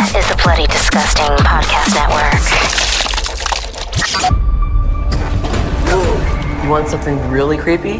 [0.00, 1.92] is the Bloody Disgusting Podcast
[4.30, 4.47] Network.
[6.68, 7.96] You want something really creepy?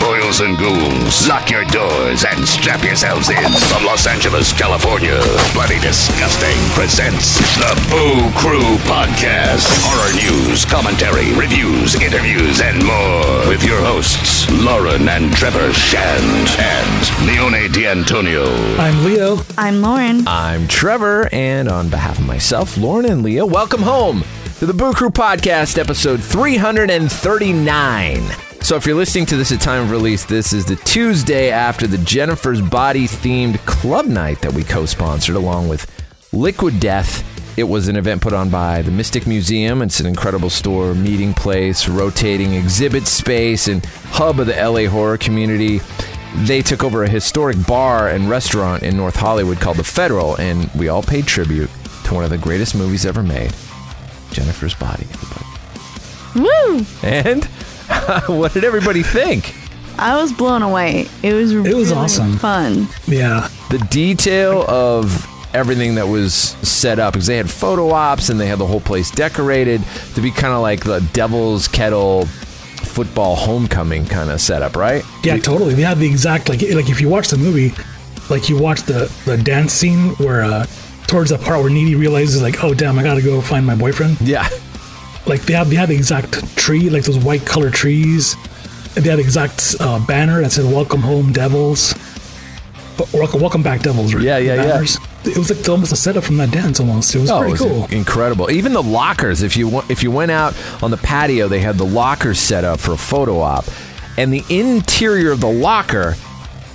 [0.00, 3.52] Boils and ghouls, lock your doors and strap yourselves in.
[3.70, 5.16] From Los Angeles, California,
[5.52, 9.62] Bloody Disgusting presents the Boo Crew Podcast.
[9.86, 13.46] Horror news, commentary, reviews, interviews, and more.
[13.48, 18.44] With your hosts, Lauren and Trevor Shand and Leone D'Antonio.
[18.76, 19.38] I'm Leo.
[19.56, 20.26] I'm Lauren.
[20.26, 24.24] I'm Trevor, and on behalf of myself, Lauren, and Leah, welcome home
[24.60, 28.20] to the Boo Crew Podcast, episode 339.
[28.60, 31.86] So, if you're listening to this at time of release, this is the Tuesday after
[31.86, 35.90] the Jennifer's Body themed club night that we co sponsored along with
[36.34, 37.24] Liquid Death.
[37.58, 39.80] It was an event put on by the Mystic Museum.
[39.80, 45.16] It's an incredible store, meeting place, rotating exhibit space, and hub of the LA horror
[45.16, 45.80] community
[46.44, 50.70] they took over a historic bar and restaurant in North Hollywood called the Federal, and
[50.74, 51.70] we all paid tribute
[52.04, 53.52] to one of the greatest movies ever made,
[54.30, 55.06] Jennifer's Body.
[56.34, 56.84] Woo!
[57.02, 57.44] And
[58.26, 59.54] what did everybody think?
[59.98, 61.08] I was blown away.
[61.22, 62.38] It was it was really awesome.
[62.38, 62.88] fun.
[63.06, 63.48] Yeah.
[63.70, 68.46] The detail of everything that was set up because they had photo ops and they
[68.46, 69.82] had the whole place decorated
[70.14, 75.04] to be kind of like the Devil's Kettle football homecoming kind of setup, right?
[75.22, 75.74] Yeah, totally.
[75.74, 77.74] They had the exact like like if you watch the movie,
[78.30, 80.66] like you watch the the dance scene where uh
[81.10, 84.20] towards the part where Needy realizes like, oh damn, I gotta go find my boyfriend.
[84.20, 84.48] Yeah.
[85.26, 88.36] Like they have they had the exact tree, like those white color trees.
[88.96, 91.94] And they had the exact uh, banner that said "Welcome Home, Devils."
[93.14, 94.12] Welcome, welcome back, Devils.
[94.14, 94.22] right?
[94.22, 94.84] Yeah, yeah, yeah.
[95.24, 96.80] It was like almost a setup from that dance.
[96.80, 97.86] Almost, it was Oh, pretty was cool.
[97.90, 98.50] incredible.
[98.50, 99.42] Even the lockers.
[99.42, 102.78] If you if you went out on the patio, they had the lockers set up
[102.80, 103.64] for a photo op,
[104.18, 106.14] and the interior of the locker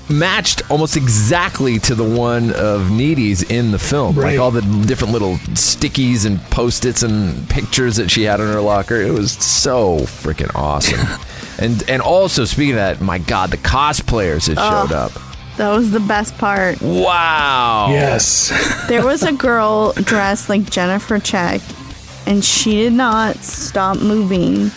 [0.09, 4.15] matched almost exactly to the one of Needy's in the film.
[4.15, 8.61] Like all the different little stickies and post-its and pictures that she had in her
[8.61, 8.95] locker.
[8.95, 10.99] It was so freaking awesome.
[11.59, 15.11] and and also speaking of that, my God, the cosplayers that showed oh, up.
[15.57, 16.81] That was the best part.
[16.81, 17.87] Wow.
[17.91, 18.51] Yes.
[18.89, 21.61] There was a girl dressed like Jennifer Check,
[22.27, 24.69] and she did not stop moving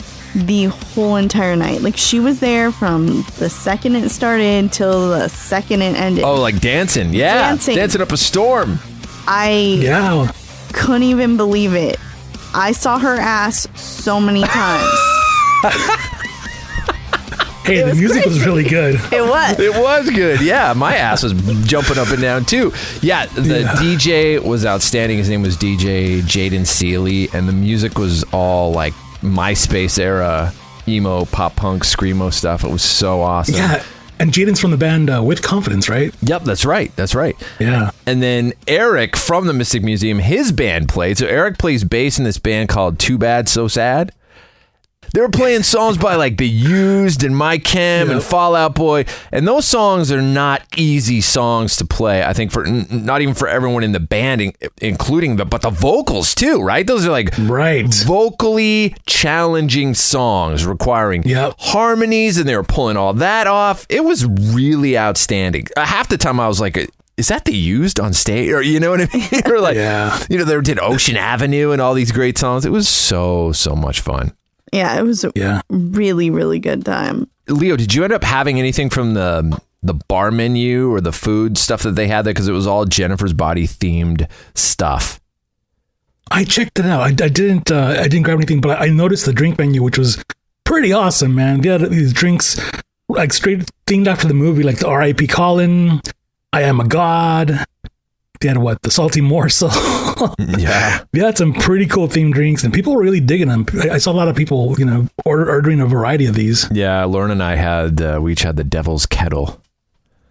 [0.46, 1.82] the whole entire night.
[1.82, 6.24] Like she was there from the second it started till the second it ended.
[6.24, 7.12] Oh, like dancing.
[7.12, 7.50] Yeah.
[7.50, 7.76] Dancing.
[7.76, 8.78] Dancing up a storm.
[9.26, 10.32] I yeah.
[10.72, 11.98] couldn't even believe it.
[12.54, 14.98] I saw her ass so many times.
[17.68, 18.94] Hey, the was music was really good.
[19.12, 19.58] it was.
[19.60, 20.40] It was good.
[20.40, 21.34] Yeah, my ass was
[21.66, 22.72] jumping up and down too.
[23.02, 23.72] Yeah, the Yeah.
[23.74, 25.18] DJ was outstanding.
[25.18, 30.52] His name was DJ Jayden Seeley, and the music was all like MySpace era
[30.86, 32.64] emo, pop punk, screamo stuff.
[32.64, 33.56] It was so awesome.
[33.56, 33.82] Yeah.
[34.20, 36.12] And Jayden's from the band uh, with confidence, right?
[36.22, 36.94] Yep, that's right.
[36.96, 37.36] That's right.
[37.60, 37.92] Yeah.
[38.04, 41.18] And then Eric from the Mystic Museum, his band played.
[41.18, 44.12] So Eric plays bass in this band called Too Bad So Sad.
[45.14, 49.46] They were playing songs by like The Used and My Chem and Fallout Boy, and
[49.48, 52.22] those songs are not easy songs to play.
[52.22, 55.62] I think for n- not even for everyone in the band, in- including the but
[55.62, 56.86] the vocals too, right?
[56.86, 57.92] Those are like Right.
[58.06, 61.54] vocally challenging songs requiring Yep.
[61.58, 63.86] harmonies, and they were pulling all that off.
[63.88, 65.66] It was really outstanding.
[65.76, 66.88] Uh, half the time, I was like.
[67.16, 68.48] Is that the used on stage?
[68.52, 69.42] Or you know what I mean?
[69.46, 70.16] or like, Yeah.
[70.30, 72.64] you know, they did Ocean Avenue and all these great songs.
[72.64, 74.30] It was so so much fun.
[74.72, 75.60] Yeah, it was a Yeah.
[75.70, 77.28] really, really good time.
[77.48, 81.56] Leo, did you end up having anything from the the bar menu or the food
[81.56, 82.34] stuff that they had there?
[82.34, 85.20] Because it was all Jennifer's Body themed stuff.
[86.30, 87.00] I checked it out.
[87.00, 87.70] I, I didn't.
[87.70, 90.22] Uh, I didn't grab anything, but I noticed the drink menu, which was
[90.64, 91.60] pretty awesome, man.
[91.62, 92.60] They had these drinks
[93.08, 95.26] like straight themed after the movie, like the R.I.P.
[95.28, 96.02] Colin,
[96.52, 97.64] I Am a God.
[98.40, 99.70] They had what the salty morsel.
[100.38, 103.66] Yeah, they had some pretty cool themed drinks, and people were really digging them.
[103.84, 106.68] I, I saw a lot of people, you know, order, ordering a variety of these.
[106.72, 107.04] yeah.
[107.04, 109.62] Lauren and I had uh, we each had the Devil's Kettle.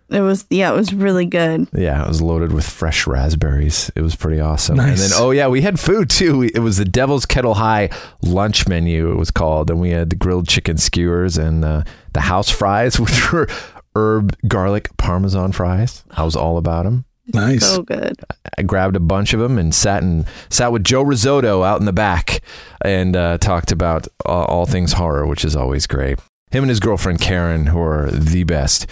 [0.10, 1.68] It was yeah, it was really good.
[1.74, 3.92] Yeah, it was loaded with fresh raspberries.
[3.96, 4.76] It was pretty awesome.
[4.78, 4.90] Nice.
[4.90, 6.38] And then, oh yeah, we had food too.
[6.40, 7.90] We, it was the Devil's Kettle High
[8.22, 9.12] lunch menu.
[9.12, 11.84] It was called, and we had the grilled chicken skewers and uh,
[12.14, 13.48] the house fries, which were
[13.96, 16.04] herb garlic parmesan fries.
[16.12, 17.06] I was all about them.
[17.34, 17.66] Nice.
[17.66, 18.14] So good.
[18.58, 21.86] I grabbed a bunch of them and sat and sat with Joe Risotto out in
[21.86, 22.42] the back
[22.82, 26.20] and uh, talked about uh, all things horror, which is always great.
[26.52, 28.88] Him and his girlfriend Karen, who are the best.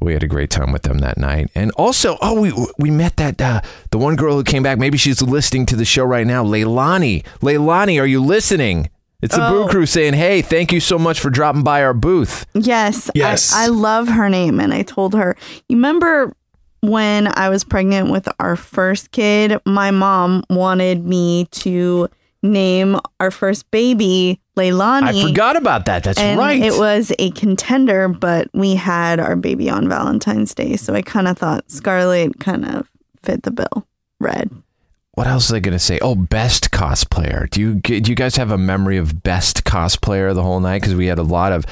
[0.00, 3.16] We had a great time with them that night, and also, oh, we we met
[3.16, 3.62] that uh,
[3.92, 4.78] the one girl who came back.
[4.78, 6.44] Maybe she's listening to the show right now.
[6.44, 8.90] Leilani, Leilani, are you listening?
[9.22, 9.68] It's the Boo Oh.
[9.68, 13.10] Crew saying, "Hey, thank you so much for dropping by our booth." Yes.
[13.14, 13.54] Yes.
[13.54, 14.60] I, I love her name.
[14.60, 15.34] And I told her,
[15.70, 16.36] you remember
[16.82, 22.08] when I was pregnant with our first kid, my mom wanted me to
[22.42, 25.24] name our first baby Leilani.
[25.24, 26.04] I forgot about that.
[26.04, 26.60] That's and right.
[26.60, 31.28] It was a contender, but we had our baby on Valentine's Day, so I kind
[31.28, 32.90] of thought Scarlet kind of
[33.22, 33.86] fit the bill.
[34.18, 34.50] Red.
[35.12, 35.98] what else are they going to say?
[36.00, 37.50] Oh, best cosplayer.
[37.50, 40.80] Do you do you guys have a memory of best cosplayer the whole night?
[40.80, 41.66] Because we had a lot of.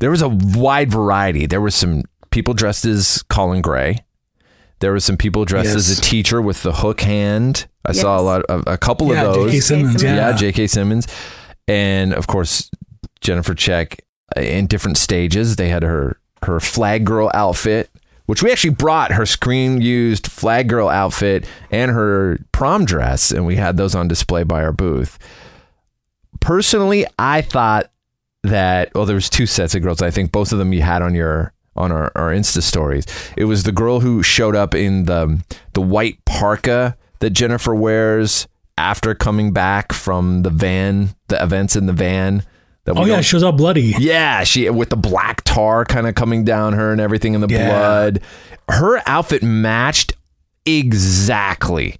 [0.00, 1.44] There was a wide variety.
[1.44, 3.98] There were some people dressed as Colin Gray.
[4.80, 7.66] There were some people dressed as a teacher with the hook hand.
[7.84, 9.52] I saw a lot of a couple yeah, of those.
[9.52, 9.60] J.K.
[9.60, 10.00] Simmons.
[10.00, 10.02] Simmons.
[10.02, 10.30] Yeah.
[10.30, 10.66] yeah, J.K.
[10.66, 11.06] Simmons,
[11.68, 12.70] and of course
[13.20, 14.04] Jennifer Check
[14.36, 15.56] uh, in different stages.
[15.56, 17.90] They had her her flag girl outfit,
[18.26, 23.44] which we actually brought her screen used flag girl outfit and her prom dress, and
[23.46, 25.18] we had those on display by our booth.
[26.40, 27.90] Personally, I thought
[28.44, 30.00] that well, there was two sets of girls.
[30.00, 33.04] I think both of them you had on your on our, our Insta stories.
[33.36, 35.42] It was the girl who showed up in the
[35.74, 38.46] the white parka that Jennifer wears
[38.78, 42.42] after coming back from the van, the events in the van.
[42.84, 43.94] That Oh yeah, don't- she was all bloody.
[43.98, 47.48] yeah, she with the black tar kind of coming down her and everything in the
[47.48, 47.68] Yeah.
[47.68, 48.20] blood.
[48.68, 50.14] Her outfit matched
[50.64, 51.96] exactly.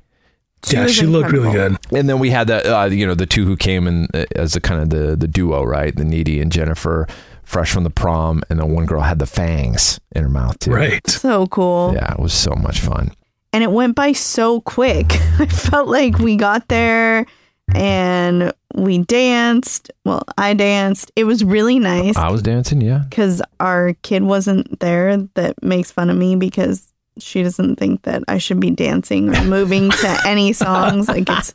[0.68, 1.76] yeah, was she looked really good.
[1.92, 4.52] And then we had the uh, you know the two who came in uh, as
[4.54, 5.94] the kind of the the duo, right?
[5.94, 7.06] The needy and Jennifer,
[7.50, 10.70] fresh from the prom, and then one girl had the fangs in her mouth too.
[10.70, 11.04] Right.
[11.10, 11.92] So cool.
[11.94, 13.10] Yeah, it was so much fun.
[13.52, 15.06] and it went by so quick.
[15.40, 17.26] I felt like we got there
[17.74, 19.90] and we danced.
[20.04, 21.10] Well, I danced.
[21.16, 23.02] It was really nice I was dancing, yeah.
[23.10, 26.86] because our kid wasn't there that makes fun of me because
[27.18, 31.08] she doesn't think that I should be dancing or moving to any songs.
[31.08, 31.52] Like it's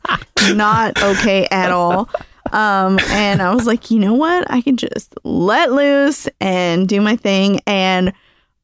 [0.52, 2.10] not okay at all.
[2.52, 4.50] Um, and I was like, you know what?
[4.50, 7.60] I can just let loose and do my thing.
[7.66, 8.12] And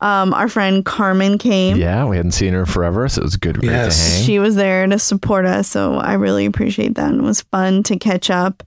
[0.00, 1.76] um, our friend Carmen came.
[1.76, 3.96] Yeah, we hadn't seen her forever, so it was good great Yes.
[3.96, 4.24] to hang.
[4.24, 7.10] She was there to support us, so I really appreciate that.
[7.10, 8.64] And it was fun to catch up.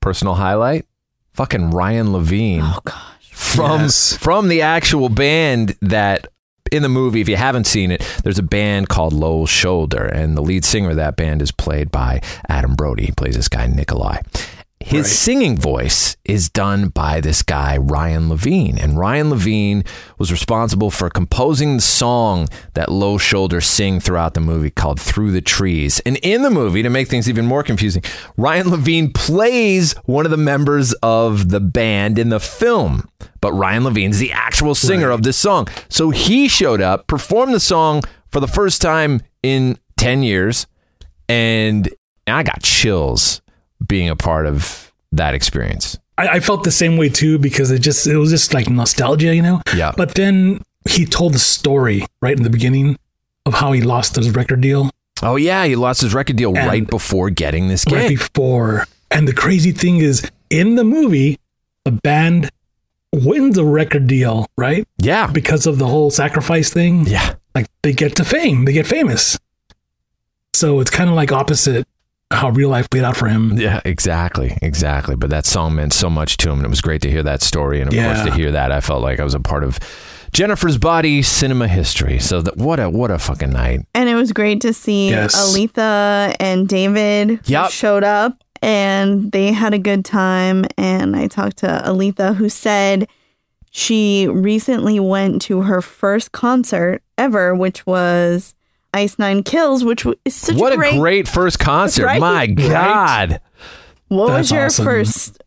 [0.00, 0.86] Personal highlight,
[1.34, 2.60] fucking Ryan Levine.
[2.62, 3.30] Oh gosh.
[3.32, 4.16] from Yes.
[4.16, 6.28] from the actual band that
[6.72, 10.36] in the movie if you haven't seen it there's a band called Low Shoulder and
[10.36, 13.06] the lead singer of that band is played by Adam Brody.
[13.06, 14.20] He plays this guy Nikolai
[14.86, 15.06] his Right.
[15.06, 19.84] singing voice is done by this guy Ryan Levine and Ryan Levine
[20.18, 25.32] was responsible for composing the song that Low Shoulder sing throughout the movie called Through
[25.32, 28.02] the Trees and in the movie to make things even more confusing
[28.36, 33.08] Ryan Levine plays one of the members of the band in the film
[33.40, 35.66] but Ryan Levine's the actual singer of this song.
[35.88, 40.68] So he showed up, performed the song for the first time in 10 years,
[41.28, 41.88] and
[42.28, 43.41] I got chills
[43.86, 45.98] being a part of that experience.
[46.18, 49.34] I, I felt the same way too because it just it was just like nostalgia,
[49.34, 49.60] you know.
[49.74, 49.92] Yeah.
[49.96, 52.96] But then he told the story right in the beginning
[53.46, 54.90] of how he lost his record deal
[55.24, 57.98] Oh, yeah, he lost his record deal And- right before getting this game.
[57.98, 58.18] right gig.
[58.18, 58.86] before.
[59.10, 61.38] And the crazy thing is, in the movie,
[61.84, 62.50] the band
[63.12, 64.84] wins a record deal, right?
[64.98, 65.28] yeah.
[65.28, 67.06] Because of the whole sacrifice thing.
[67.06, 67.34] Yeah.
[67.54, 69.38] Like they get to fame, they get famous.
[70.54, 71.86] So it's kind of like opposite
[72.32, 73.58] how real life played out for him.
[73.58, 75.16] Yeah, exactly, exactly.
[75.16, 77.42] But that song meant so much to him, and it was great to hear that
[77.42, 77.80] story.
[77.80, 78.12] And of Yeah.
[78.12, 79.78] course, to hear that, I felt like I was a part of
[80.32, 82.18] Jennifer's Body cinema history.
[82.18, 83.80] So that what a what a fucking night.
[83.94, 85.34] And it was great to see Yes.
[85.36, 87.70] Aletha and David who Yep.
[87.70, 90.64] showed up and they had a good time.
[90.78, 93.08] And I talked to Aletha who said
[93.70, 98.54] she recently went to her first concert ever, which was
[98.94, 100.94] Ice Nine Kills, which w- is such what a great.
[100.94, 102.04] a great first concert!
[102.04, 102.20] Right?
[102.20, 103.40] My God.
[104.08, 104.84] what was your awesome.
[104.84, 105.42] first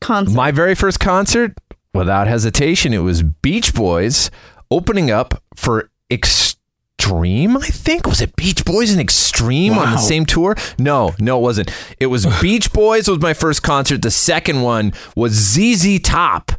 [0.00, 0.34] concert?
[0.34, 1.54] My very first concert,
[1.94, 4.30] without hesitation, it was Beach Boys
[4.70, 8.06] opening up for Extreme, I think.
[8.06, 10.54] Was it Beach Boys and Extreme on the same tour?
[10.78, 11.72] No, no, it wasn't.
[11.98, 14.02] It was Beach Boys was my first concert.
[14.02, 16.52] The second one was ZZ Top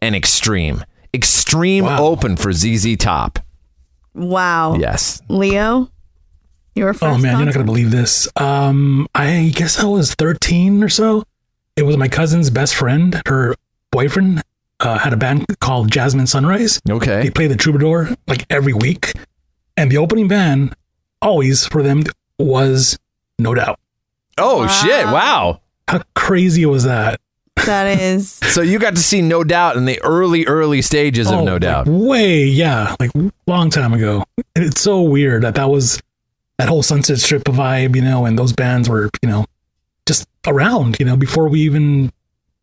[0.00, 0.84] and Extreme.
[1.12, 2.04] Extreme Wow.
[2.04, 3.40] open for ZZ Top.
[4.14, 4.74] Wow.
[4.74, 5.20] Yes.
[5.28, 5.90] Leo,
[6.74, 8.28] your first Oh man, you're not gonna believe this.
[8.36, 11.24] Um, I guess I was 13 or so.
[11.76, 13.20] It was my cousin's best friend.
[13.26, 13.54] Her
[13.92, 14.42] boyfriend
[14.80, 16.80] uh, had a band called Jasmine Sunrise.
[16.88, 17.06] Okay.
[17.06, 17.30] They Okay.
[17.30, 19.12] play the Troubadour like every week,
[19.76, 20.74] and the opening band
[21.22, 22.02] always for them
[22.38, 22.98] was
[23.38, 23.78] No Doubt.
[24.38, 24.66] Oh, Wow.
[24.68, 25.04] shit.
[25.06, 25.60] Wow.
[25.88, 27.20] How crazy was that?
[27.66, 31.40] That is So you got to see No Doubt in the early, early stages of
[31.40, 31.86] Oh, No like, Doubt.
[31.88, 33.10] way, yeah, like
[33.46, 34.24] long time ago.
[34.56, 36.00] And it's so weird that that was
[36.58, 39.44] that whole Sunset Strip vibe, you know, and those bands were, you know,
[40.06, 42.10] just around, you know, before we even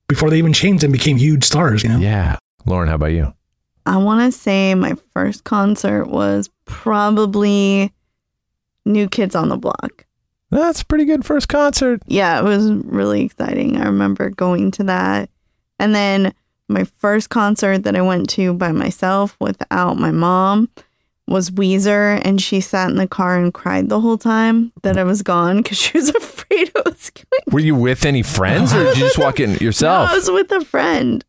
[0.08, 2.00] before they even changed and became huge stars, you know.
[2.00, 2.38] Yeah.
[2.66, 3.34] Lauren, how about you?
[3.86, 7.92] I want to say my first concert was probably
[8.86, 10.06] New Kids on the Block.
[10.50, 12.02] That's a pretty good first concert.
[12.08, 13.78] Yeah, it was really exciting.
[13.78, 15.30] I remember going to that.
[15.80, 16.34] And then
[16.70, 20.70] my first concert that I went to by myself without my mom
[21.28, 25.04] was Weezer, and she sat in the car and cried the whole time that I
[25.04, 27.44] was gone because she was afraid I was going.
[27.52, 30.10] Were you with any friends or did you just walk in yourself?
[30.10, 31.24] I was with a friend.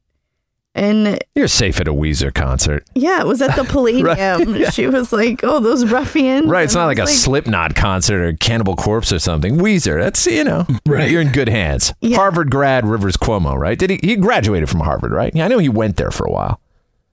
[0.78, 2.84] And You're safe at a Weezer concert.
[2.94, 4.70] yeah, it was at the Palladium.
[4.70, 8.20] She was like, "Oh, those ruffians!" Right, it's And not like a was Slipknot concert
[8.22, 9.56] or Cannibal Corpse or something.
[9.58, 11.10] Weezer, that's you know, Right.
[11.10, 11.92] You're in good hands.
[12.00, 12.16] Yeah.
[12.18, 13.78] Harvard grad Rivers Cuomo, right?
[13.78, 13.98] Did he?
[14.02, 15.34] He graduated from Harvard, right?
[15.34, 16.60] Yeah, I know he went there for a while.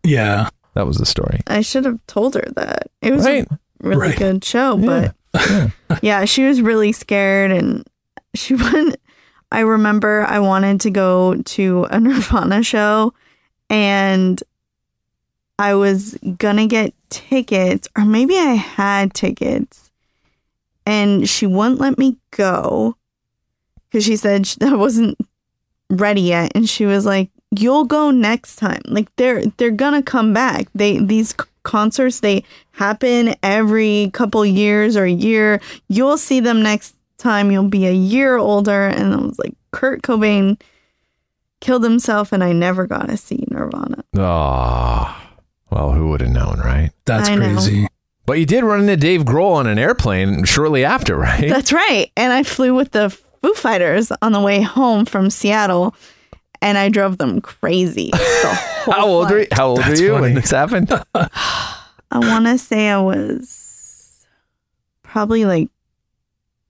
[0.04, 0.50] Yeah.
[0.76, 1.40] That was the story.
[1.48, 2.84] I should have told her that.
[3.02, 3.48] It was Right.
[3.50, 4.18] a really Right.
[4.18, 5.16] good show, but
[6.02, 7.84] yeah, she was really scared and
[8.36, 8.98] she went
[9.52, 13.14] I remember I wanted to go to a Nirvana show
[13.70, 14.42] and
[15.58, 19.90] I was gonna get tickets or maybe I had tickets
[20.86, 22.98] and she wouldn't let me go
[23.90, 25.18] because she said sh- I wasn't
[25.90, 27.30] ready yet and she was like
[27.60, 28.82] you'll go next time.
[28.86, 30.68] Like they're they're gonna come back.
[30.76, 35.62] They these concerts they happen every couple years or a year.
[35.88, 37.52] You'll see them next time.
[37.52, 38.88] You'll be a year older.
[38.88, 40.60] And i was like kurt cobain
[41.66, 45.22] killed himself and i never got to see nirvana Oh,
[45.72, 46.92] well, who would have known, right?
[47.06, 47.54] That's I know.
[47.56, 47.88] crazy.
[48.26, 51.50] But you did run into Dave Grohl on an airplane shortly after, right?
[51.50, 55.94] that's right and i flew with the foo fighters on the way home from seattle
[56.62, 59.48] and i drove them crazy the How old are you?
[59.52, 60.90] How old That's are you when this happened?
[61.16, 64.26] I want to say I was
[65.02, 65.70] probably like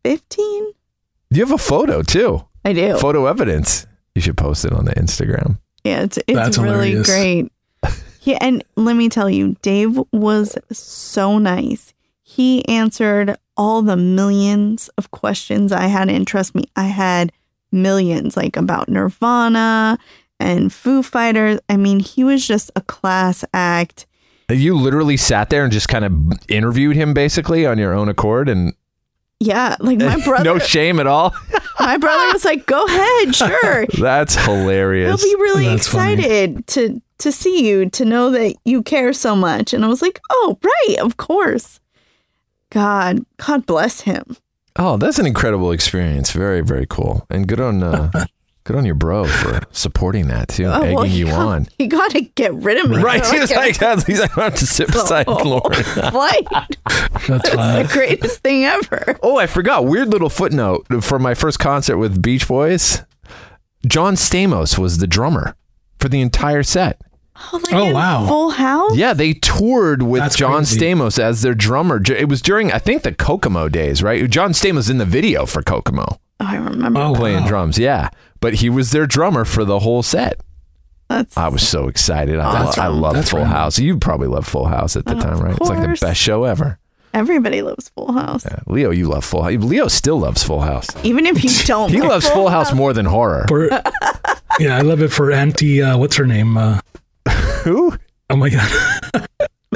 [0.03, 0.71] 15.
[1.31, 2.45] you have a photo too.
[2.63, 2.97] I do.
[2.97, 3.85] Photo evidence.
[4.15, 5.59] You should post it on the Instagram.
[5.83, 7.07] Yeah, it's it's That's really hilarious.
[7.07, 7.51] great.
[8.21, 11.93] Yeah, and let me tell you, Dave was so nice.
[12.23, 17.31] He answered all the millions of questions I had, and trust me, I had
[17.71, 19.99] millions like about Nirvana
[20.39, 21.59] and Foo Fighters.
[21.69, 24.07] I mean, he was just a class act.
[24.49, 26.13] You literally sat there and just kind of
[26.49, 28.73] interviewed him basically on your own accord and
[29.39, 30.43] Yeah, like my brother.
[30.43, 31.35] no shame at all.
[31.79, 35.21] my brother was like, "Go ahead, sure." That's hilarious.
[35.21, 36.13] He'll be really That's funny.
[36.23, 39.73] excited to to see you, to know that you care so much.
[39.73, 41.79] And I was like, oh, right, of course.
[42.71, 44.35] God, God bless him.
[44.75, 46.31] Oh, that's an incredible experience.
[46.31, 47.25] Very, very cool.
[47.29, 48.11] And good on uh,
[48.65, 51.67] good on your bro for supporting that too, Oh, egging well, you he got- on.
[51.77, 52.97] He got to get rid of me.
[52.97, 53.23] Right.
[53.25, 55.83] So I He's get like, he's like, I have to sit beside the whole Lauren.
[56.11, 56.47] Flight.
[57.27, 59.17] That's the greatest thing ever.
[59.23, 59.85] Oh, I forgot.
[59.85, 63.03] Weird little footnote for my first concert with Beach Boys.
[63.87, 65.55] John Stamos was the drummer
[65.99, 66.99] for the entire set.
[67.53, 68.25] Oh, like Oh, in wow.
[68.27, 68.95] Full House.
[68.95, 70.79] Yeah, they toured with That's John crazy.
[70.79, 72.01] Stamos as their drummer.
[72.09, 74.27] It was during, I think, the Kokomo days, right?
[74.29, 76.05] John Stamos in the video for Kokomo
[76.39, 76.99] Oh, I remember.
[77.01, 77.47] Oh, playing wow.
[77.47, 77.77] drums.
[77.77, 78.09] Yeah,
[78.45, 80.39] but he was their drummer for the whole set.
[81.09, 82.39] That's I was so excited.
[82.39, 82.83] I, Awesome.
[82.83, 83.55] I love Full random.
[83.55, 83.79] House.
[83.79, 85.57] You probably loved Full House at the Of time, right?
[85.57, 85.99] It's like the course.
[85.99, 86.77] best show ever.
[87.11, 88.45] everybody loves Full House.
[88.45, 88.59] Yeah.
[88.67, 89.53] Leo, you love Full House.
[89.63, 90.87] Leo still loves Full House.
[91.03, 93.45] Even if you don't, He like loves Full House more than horror.
[93.47, 93.67] For,
[94.59, 95.81] yeah, I love it for Auntie.
[95.81, 96.55] Uh, what's her name?
[96.57, 96.79] Uh,
[97.63, 97.95] Who?
[98.29, 99.27] oh my god,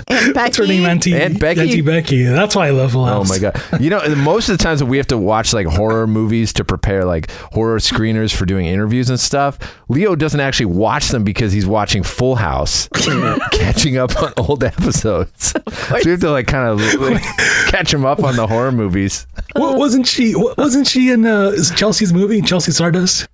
[0.09, 0.77] Aunt what's her Becky.
[0.79, 0.85] name?
[0.89, 1.61] Auntie Aunt Becky?
[1.61, 2.23] Auntie Becky.
[2.23, 3.61] That's why I love Full Oh my god!
[3.79, 6.65] You know, most of the times that we have to watch like horror movies to
[6.65, 11.51] prepare like horror screeners for doing interviews and stuff, Leo doesn't actually watch them because
[11.53, 12.87] he's watching Full House,
[13.51, 15.53] catching up on old episodes.
[15.89, 17.21] So we have to like kind of like,
[17.67, 19.25] catch him up on the horror movies.
[19.55, 20.35] What, wasn't she?
[20.35, 22.41] wa- Wasn't she in uh, Chelsea's movie?
[22.41, 23.27] Chelsea Stardust.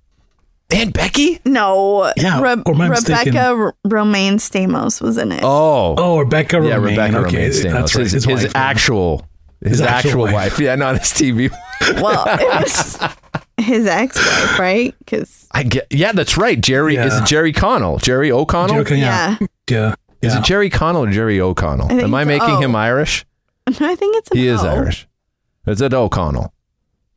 [0.70, 1.38] Aunt Becky?
[1.44, 3.34] No, Yeah, Re- or am I mistaken?
[3.34, 5.40] Rebecca R- Romijn Stamos was in it.
[5.44, 6.56] Oh, Oh, Rebecca.
[6.56, 6.68] Romijn.
[6.68, 7.72] yeah, Rebecca okay, Romijn Stamos.
[7.72, 8.02] That's right.
[8.02, 8.52] His, His, his wife.
[8.56, 9.26] actual,
[9.62, 10.32] his, His actual, actual wife.
[10.34, 10.58] wife.
[10.60, 11.50] Yeah, not his TV.
[12.02, 12.98] Well, it was
[13.58, 14.94] his ex-wife, right?
[14.98, 15.86] Because I get.
[15.90, 16.60] Yeah, that's right.
[16.60, 17.22] Jerry is Yeah.
[17.22, 17.98] it Jerry Connell?
[17.98, 18.78] Jerry O'Connell?
[18.80, 19.94] Okay, yeah, yeah, yeah.
[20.22, 21.88] Is it Jerry Connell or Jerry O'Connell?
[21.88, 22.60] think Am I making O.
[22.60, 23.24] him Irish?
[23.68, 25.06] no, I think it's an He is Irish.
[25.66, 26.52] Is it O'Connell?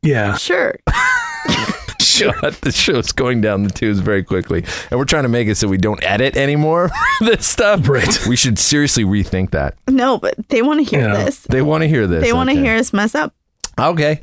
[0.03, 0.35] yeah.
[0.37, 0.75] Sure.
[2.19, 5.55] Shut the show's going down the tubes very quickly, and we're trying to make it
[5.55, 6.89] so we don't edit anymore.
[7.21, 8.25] this stuff, Right.
[8.27, 9.75] We should seriously rethink that.
[9.87, 11.25] No, but they want to hear Yeah.
[11.25, 11.39] this.
[11.41, 12.23] They want to hear this.
[12.23, 12.63] They want to okay.
[12.63, 13.33] hear us mess up.
[13.79, 14.21] Okay.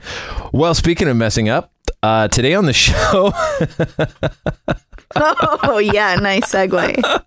[0.53, 1.73] Well, speaking of messing up,
[2.03, 3.33] uh, today on the show,
[5.15, 7.23] Oh yeah, nice segue.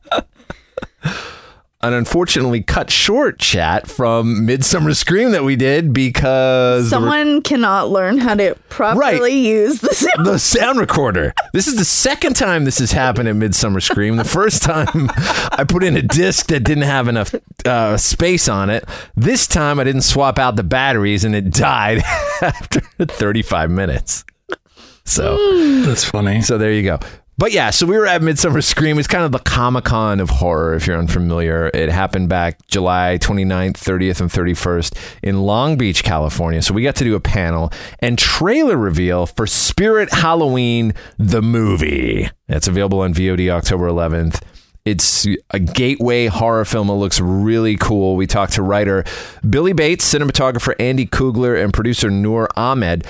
[1.81, 7.41] An unfortunately cut short chat from Midsummer Scream that we did because the re- Someone
[7.41, 9.31] cannot learn how to properly Right.
[9.31, 10.25] use the sound.
[10.25, 11.33] the sound recorder.
[11.53, 14.17] This is the second time this has happened at Midsummer Scream.
[14.17, 15.09] The first time
[15.53, 17.33] I put in a disc that didn't have enough
[17.65, 18.83] uh, space on it.
[19.15, 21.99] This time I didn't swap out the batteries and it died
[22.41, 24.25] after 35 minutes.
[25.05, 25.37] So.
[25.83, 26.41] That's funny.
[26.41, 26.99] So there you go.
[27.39, 28.99] But yeah, so we were at Midsummer Scream.
[28.99, 31.71] It's kind of the Comic Con of horror, if you're unfamiliar.
[31.73, 36.61] It happened back July 29th, 30th, and 31st in Long Beach, California.
[36.61, 42.29] So we got to do a panel and trailer reveal for Spirit Halloween, the movie.
[42.49, 44.41] It's available on VOD October 11th.
[44.83, 46.89] It's a gateway horror film.
[46.89, 48.17] It looks really cool.
[48.17, 49.05] We talked to writer
[49.49, 53.05] Billie Bates, cinematographer Andy Kugler, and producer Noor Ahmed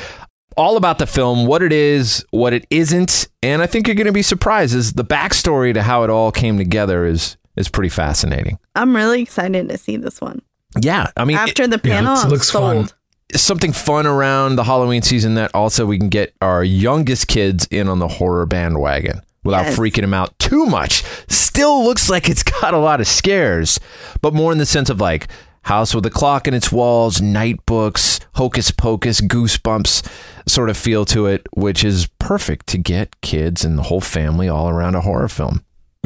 [0.58, 4.08] all about the film, what it is, what it isn't, and I think you're going
[4.08, 4.76] to be surprised.
[4.76, 8.58] Is the backstory to how it all came together is is pretty fascinating.
[8.76, 10.42] I'm really excited to see this one.
[10.82, 12.76] Yeah, I mean, After the panel, looks- I'm looks fun.
[12.88, 12.94] sold.
[13.34, 17.68] it's something fun around the Halloween season that also we can get our youngest kids
[17.72, 19.78] in on the horror bandwagon without Yes.
[19.80, 21.04] freaking them out too much.
[21.28, 23.80] Still looks like it's got a lot of scares,
[24.22, 25.28] but more in the sense of like
[25.64, 30.08] House with a Clock in its walls, night books, hocus pocus, goosebumps
[30.50, 34.50] sort of feel to it, which is perfect to get kids and the whole family
[34.50, 35.64] all around a horror film.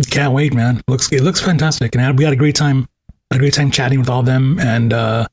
[0.09, 0.81] Can't wait, man.
[0.87, 2.87] Looks it looks fantastic, and we had a great time.
[3.31, 5.27] Had a great time chatting with all of them, and uh,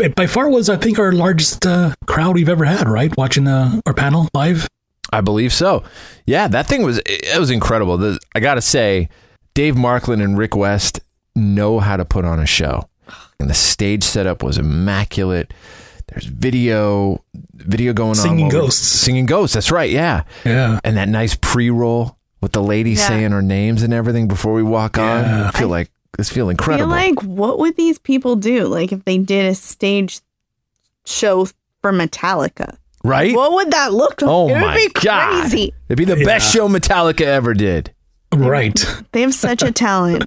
[0.00, 2.88] it by far was I think our largest uh, crowd we've ever had.
[2.88, 4.68] Right, watching uh, our panel live.
[5.12, 5.84] I believe so.
[6.26, 7.96] Yeah, that thing was it was incredible.
[7.96, 9.08] The, I got to say,
[9.54, 11.00] Dave Markland and Rick West
[11.36, 12.88] know how to put on a show.
[13.38, 15.52] And the stage setup was immaculate.
[16.08, 18.14] There's video video going on.
[18.16, 18.86] Singing while ghosts.
[18.86, 20.24] Singing ghosts, that's right, yeah.
[20.44, 23.08] Yeah, And that nice pre-roll with the ladies Yeah.
[23.08, 25.24] saying our names and everything before we walk on.
[25.24, 28.66] I feel like this feel I feel like what would these people do?
[28.66, 30.20] Like if they did a stage
[31.06, 31.46] show
[31.80, 33.34] for Metallica, right?
[33.34, 34.30] what would that look like?
[34.30, 35.40] oh it would my be god.
[35.42, 35.72] crazy.
[35.88, 37.92] It'd be the best show Metallica ever did.
[38.36, 39.02] Right.
[39.12, 40.24] They have such a talent.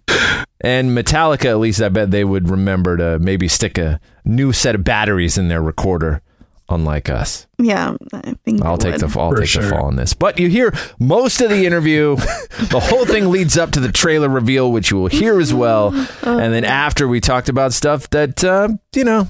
[0.62, 4.76] And Metallica, at least I bet they would remember to maybe stick a new set
[4.76, 6.22] of batteries in their recorder,
[6.70, 7.48] unlike us.
[7.60, 9.18] Yeah, I think I'll they take the would.
[9.18, 10.14] I'll For take the fall on this.
[10.14, 12.16] But you hear most of the interview.
[12.70, 15.90] the whole thing leads up to the trailer reveal, which you will hear as well.
[16.24, 19.28] And then after we talked about stuff that uh, you know,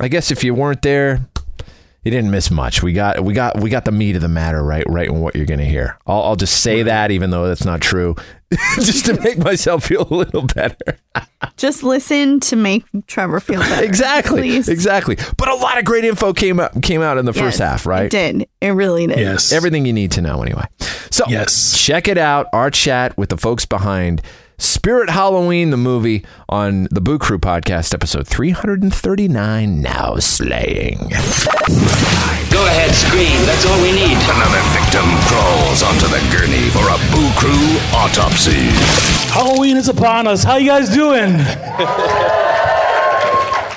[0.00, 1.28] I guess if you weren't there,
[2.04, 2.82] you didn't miss much.
[2.82, 5.34] We got we got we got the meat of the matter right right in what
[5.36, 5.98] you're going to hear.
[6.06, 8.16] I'll, I'll just say that, even though that's not true,
[8.76, 10.98] just to make myself feel a little better.
[11.56, 13.84] Just listen to make Trevor feel better.
[13.84, 14.68] exactly, please.
[14.68, 15.16] exactly.
[15.36, 18.06] But a lot of great info came out came out in the first half, right?
[18.06, 18.48] It did.
[18.60, 19.18] It really did.
[19.18, 19.52] Yes.
[19.52, 20.64] Everything you need to know, anyway.
[21.10, 21.78] So, Yes.
[21.78, 22.46] check it out.
[22.52, 24.22] Our chat with the folks behind
[24.62, 29.82] Spirit Halloween, the movie, on the Boo Crew podcast, episode 339.
[29.82, 30.98] Now slaying.
[30.98, 33.44] Go ahead, scream.
[33.44, 34.16] That's all we need.
[34.22, 38.70] Another victim crawls onto the gurney for a Boo Crew autopsy.
[39.32, 40.44] Halloween is upon us.
[40.44, 41.34] How you guys doing?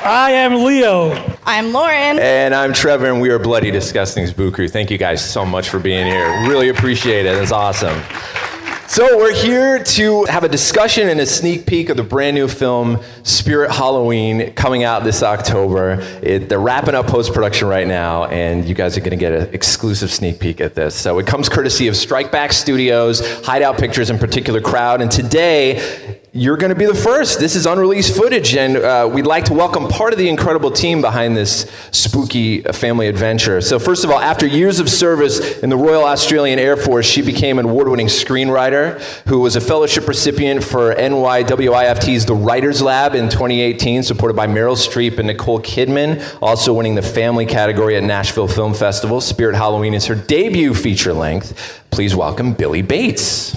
[0.07, 1.15] I am Leo.
[1.47, 2.19] I'm Lauren.
[2.19, 4.67] And I'm Trevor, and we are Bloody Disgusting's Boo Crew.
[4.67, 6.47] Thank you guys so much for being here.
[6.47, 7.41] Really appreciate it.
[7.41, 7.99] It's awesome.
[8.87, 12.47] So, we're here to have a discussion and a sneak peek of the brand new
[12.47, 15.99] film Spirit Halloween coming out this October.
[16.21, 19.33] It, they're wrapping up post production right now, and you guys are going to get
[19.33, 20.93] an exclusive sneak peek at this.
[20.93, 26.57] So, it comes courtesy of Strikeback Studios, Hideout Pictures in particular crowd, and today you're
[26.57, 27.39] going to be the first.
[27.39, 30.99] This is unreleased footage, and uh, we'd like to welcome part of the incredible team
[30.99, 33.61] behind this spooky family adventure.
[33.61, 37.21] So, first of all, after years of service in the Royal Australian Air Force, she
[37.21, 43.15] became an award winning screenwriter who was a fellowship recipient for NYWIFT's The Writers Lab
[43.15, 48.03] in 2018, supported by Meryl Streep and Nicole Kidman, also winning the family category at
[48.03, 49.21] Nashville Film Festival.
[49.21, 51.81] Spirit Halloween is her debut feature length.
[51.91, 53.55] Please welcome Billie Bates.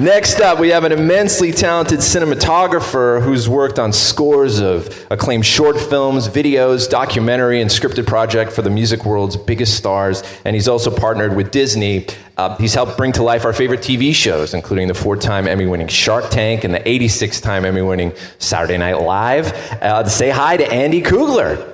[0.00, 5.78] Next up, we have an immensely talented cinematographer who's worked on scores of acclaimed short
[5.78, 10.22] films, videos, documentary, and scripted project for the music world's biggest stars.
[10.46, 12.06] And he's also partnered with Disney.
[12.38, 16.30] Uh, he's helped bring to life our favorite TV shows, including the four-time Emmy-winning Shark
[16.30, 19.52] Tank and the 86-time Emmy-winning Saturday Night Live.
[19.82, 21.70] Uh, say hi to Andy Kugler.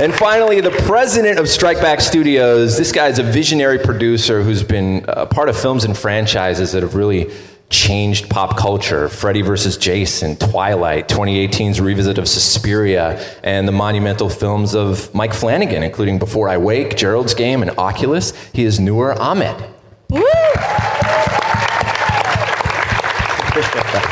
[0.00, 2.78] And finally, the president of Strikeback Studios.
[2.78, 6.82] This guy is a visionary producer who's been a part of films and franchises that
[6.82, 7.30] have really
[7.68, 9.76] changed pop culture Freddy vs.
[9.76, 16.48] Jason, Twilight, 2018's revisit of Suspiria, and the monumental films of Mike Flanagan, including Before
[16.48, 18.32] I Wake, Gerald's Game, and Oculus.
[18.54, 19.62] He is Noor Ahmed.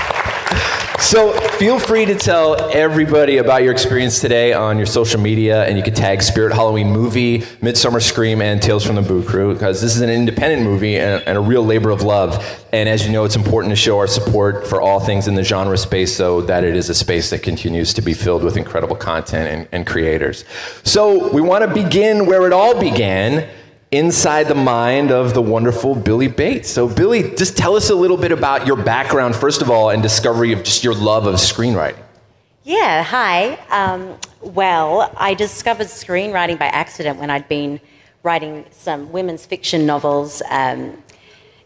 [1.01, 5.79] So feel free to tell everybody about your experience today on your social media, and
[5.79, 9.81] you can tag Spirit Halloween Movie, Midsummer Scream, and Tales from the Boo Crew because
[9.81, 12.45] this is an independent movie and, and a real labor of love.
[12.73, 15.45] And as you know, it's important to show our support for all things in the
[15.45, 18.97] genre space so that it is a space that continues to be filled with incredible
[18.97, 20.45] content and, and creators.
[20.83, 23.49] So we want to begin where it all began
[23.90, 26.68] inside the mind of the wonderful Billie Bates.
[26.68, 30.03] So, Billie, just tell us a little bit about your background, first of all, and
[30.03, 32.03] discovery of just your love of screenwriting.
[32.64, 33.55] Yeah, hi.
[33.70, 37.81] Um, well, I discovered screenwriting by accident when I'd been
[38.22, 41.03] writing some women's fiction novels um,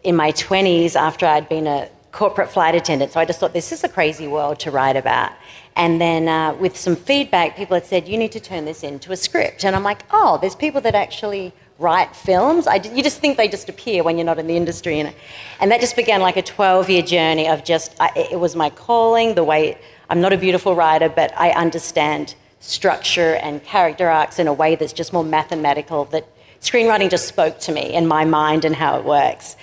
[0.03, 3.11] in my 20s after I'd been a corporate flight attendant.
[3.11, 5.31] So I just thought, this is a crazy world to write about.
[5.75, 9.11] And then uh, with some feedback, people had said, you need to turn this into
[9.11, 9.65] a script.
[9.65, 11.51] And I'm like, oh, there's people that actually
[11.83, 12.65] write films.
[12.65, 14.99] I, you just think they just appear when you're not in the industry.
[14.99, 15.13] And,
[15.59, 18.69] and that just began like a 12 year journey of just, I, it was my
[18.69, 19.77] calling, the way,
[20.09, 24.75] I'm not a beautiful writer, but I understand structure and character arcs in a way
[24.75, 26.25] that's just more mathematical, that
[26.61, 29.57] screenwriting just spoke to me in my mind and how it works.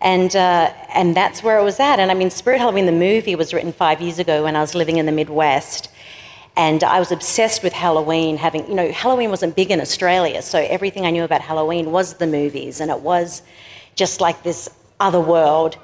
[0.00, 1.98] And, uh, and that's where it was at.
[1.98, 4.74] And I mean, Spirit Halloween, the movie, was written five years ago when I was
[4.74, 5.90] living in the Midwest.
[6.56, 10.58] And I was obsessed with Halloween, having, you know, Halloween wasn't big in Australia, so
[10.58, 13.42] everything I knew about Halloween was the movies, and it was
[13.94, 15.76] just like this other world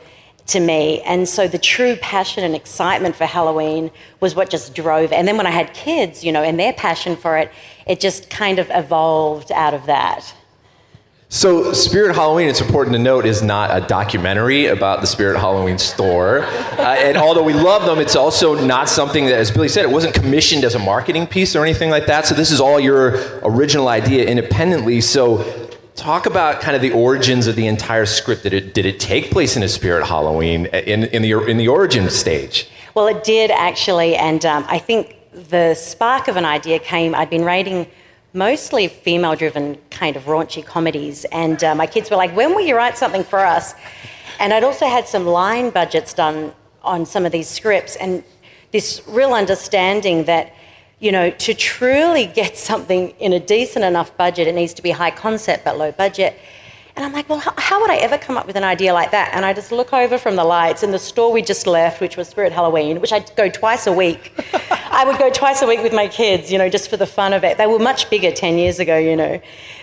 [0.47, 1.01] to me.
[1.03, 5.13] And so the true passion and excitement for Halloween was what just drove.
[5.13, 7.51] And then when I had kids, you know, and their passion for it,
[7.87, 10.35] it just kind of evolved out of that.
[11.35, 15.79] So, Spirit Halloween, it's important to note, is not a documentary about the Spirit Halloween
[15.79, 16.41] store.
[16.41, 19.91] Uh, and although we love them, it's also not something that, as Billy said, it
[19.91, 22.27] wasn't commissioned as a marketing piece or anything like that.
[22.27, 25.01] So, this is all your original idea independently.
[25.01, 28.43] So, talk about kind of the origins of the entire script.
[28.43, 31.67] Did it, did it take place in a Spirit Halloween in, in, the, in the
[31.67, 32.69] origin stage?
[32.93, 34.17] Well, it did actually.
[34.17, 35.17] And um, I think
[35.49, 37.87] the spark of an idea came, I'd been writing
[38.33, 41.25] mostly female driven kind of raunchy comedies.
[41.27, 43.75] And uh, my kids were like, when will you write something for us?
[44.39, 48.25] And I'd also had some line budgets done on some of these scripts and
[48.73, 50.55] this real understanding that,
[50.99, 54.91] you know, to truly get something in a decent enough budget, it needs to be
[54.91, 56.39] high concept but low budget.
[56.95, 59.31] And I'm like, well, how, would I ever come up with an idea like that?
[59.33, 62.19] And I just look over from the lights, in the store we just left, which
[62.19, 64.33] was Spirit Halloween, which I'd go twice a week.
[64.91, 67.33] I would go twice a week with my kids, you know, just for the fun
[67.33, 67.57] of it.
[67.57, 69.41] They were much bigger 10 years ago, you know.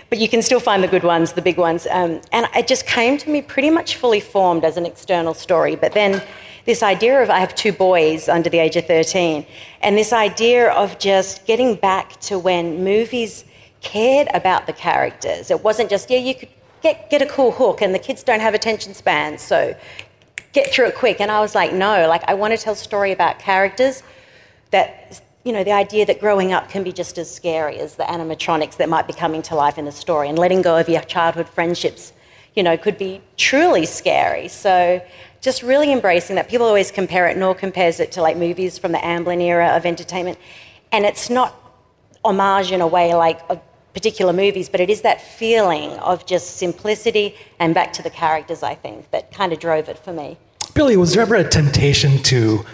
[0.08, 1.88] But you can still find the good ones, the big ones.
[1.90, 5.74] Um, and it just came to me pretty much fully formed as an external story.
[5.74, 6.22] But then
[6.64, 9.44] this idea of I have two boys under the age of 13,
[9.82, 13.44] and this idea of just getting back to when movies
[13.80, 15.50] cared about the characters.
[15.50, 16.48] It wasn't just, yeah, you could
[16.82, 19.74] get, get a cool hook, and the kids don't have attention spans, so
[20.52, 21.20] get through it quick.
[21.20, 24.02] And I was like, no, like I want to tell a story about characters
[24.70, 28.04] that, you know, the idea that growing up can be just as scary as the
[28.04, 31.02] animatronics that might be coming to life in the story, and letting go of your
[31.02, 32.12] childhood friendships,
[32.54, 34.48] you know, could be truly scary.
[34.48, 35.02] So
[35.40, 36.48] just really embracing that.
[36.48, 39.86] People always compare it, Noor compares it to like movies from the Amblin era of
[39.86, 40.38] entertainment.
[40.92, 41.54] And it's not
[42.24, 43.40] homage in a way like
[43.92, 48.62] particular movies, but it is that feeling of just simplicity and back to the characters,
[48.62, 50.38] I think, that kind of drove it for me.
[50.74, 52.64] Billie, was there ever a temptation to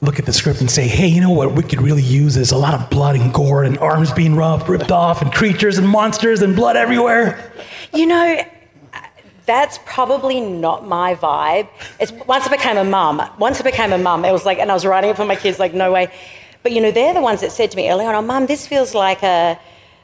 [0.00, 2.52] look at the script and say, hey, you know what we could really use is
[2.52, 5.88] a lot of blood and gore and arms being rubbed, ripped off and creatures and
[5.88, 7.52] monsters and blood everywhere?
[7.94, 8.44] You know,
[9.46, 11.68] that's probably not my vibe.
[11.98, 14.70] It's, once I became a mum, once I became a mum, it was like, and
[14.70, 16.12] I was writing it for my kids, like, no way.
[16.62, 18.66] But you know, they're the ones that said to me early on, oh, mum, this
[18.66, 19.58] feels like a,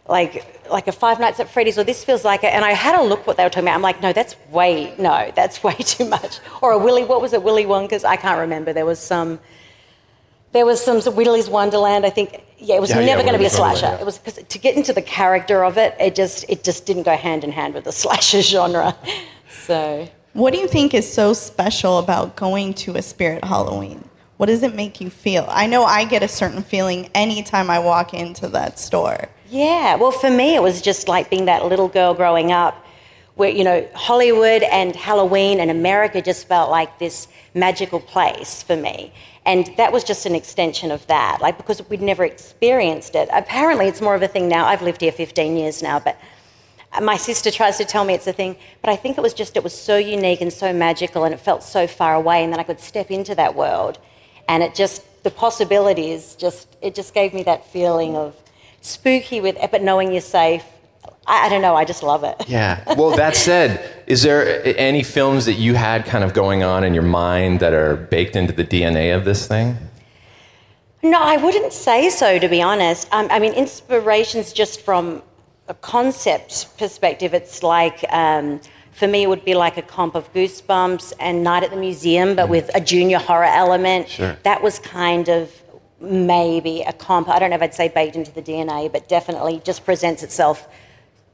[0.08, 2.52] like like a Five Nights at Freddy's, or this feels like it.
[2.52, 3.74] And I had a look what they were talking about.
[3.76, 6.40] I'm like, no, that's way no, that's way too much.
[6.60, 8.04] Or a Willy, what was it, Willy Wonka's?
[8.04, 8.72] I can't remember.
[8.72, 9.38] There was some,
[10.52, 12.04] there was some Willy's Wonderland.
[12.04, 13.94] I think, yeah, it was Yeah, yeah, never going to be a Willy's Wonderland, slasher.
[13.96, 14.00] yeah.
[14.00, 17.04] It was because to get into the character of it, it just it just didn't
[17.04, 18.96] go hand in hand with the slasher genre.
[19.66, 24.08] So What do you think is so special about going to a spirit Halloween?
[24.38, 25.46] What does it make you feel?
[25.48, 29.28] I know I get a certain feeling anytime I walk into that store.
[29.52, 32.86] Yeah, well, for me, it was just like being that little girl growing up
[33.34, 38.76] where, you know, Hollywood and Halloween and America just felt like this magical place for
[38.76, 39.12] me.
[39.44, 43.28] And that was just an extension of that, like because we'd never experienced it.
[43.30, 44.64] Apparently, it's more of a thing now.
[44.64, 46.18] I've lived here 15 years now, but
[47.02, 49.54] my sister tries to tell me it's a thing, but I think it was just,
[49.58, 52.42] it was so unique and so magical and it felt so far away.
[52.42, 53.98] And then I could step into that world.
[54.48, 58.34] And it just, the possibilities just, it just gave me that feeling of
[58.82, 60.64] spooky with, it, but knowing you're safe.
[61.26, 62.36] I, I don't know, I just love it.
[62.46, 62.82] Yeah.
[62.94, 66.92] Well, that said, is there any films that you had kind of going on in
[66.92, 69.78] your mind that are baked into the DNA of this thing?
[71.02, 73.08] No, I wouldn't say so, to be honest.
[73.12, 75.22] Um, I mean, inspirations just from
[75.68, 78.60] a concept perspective, it's like, um,
[78.92, 82.36] for me, it would be like a comp of Goosebumps and Night at the Museum,
[82.36, 84.08] but with a junior horror element.
[84.08, 84.36] Sure.
[84.44, 85.61] That was kind of
[86.02, 87.28] maybe a comp.
[87.28, 90.68] I don't know if I'd say baked into the DNA, but definitely just presents itself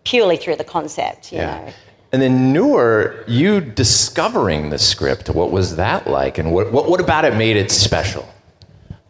[0.05, 1.73] purely through the concept, you know.
[2.13, 5.29] And then Noor, you discovering the script.
[5.29, 8.27] What was that like, and what what, what about it made it special?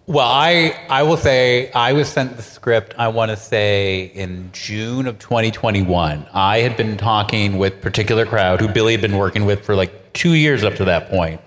[0.07, 2.95] Well, I I will say I was sent the script.
[2.99, 6.27] I want to say in June of 2021.
[6.33, 10.13] I had been talking with particular crowd who Billie had been working with for like
[10.15, 11.41] two years up to that point,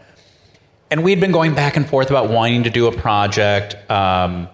[0.91, 3.75] and we'd been going back and forth about wanting to do a project.
[3.89, 4.49] Um,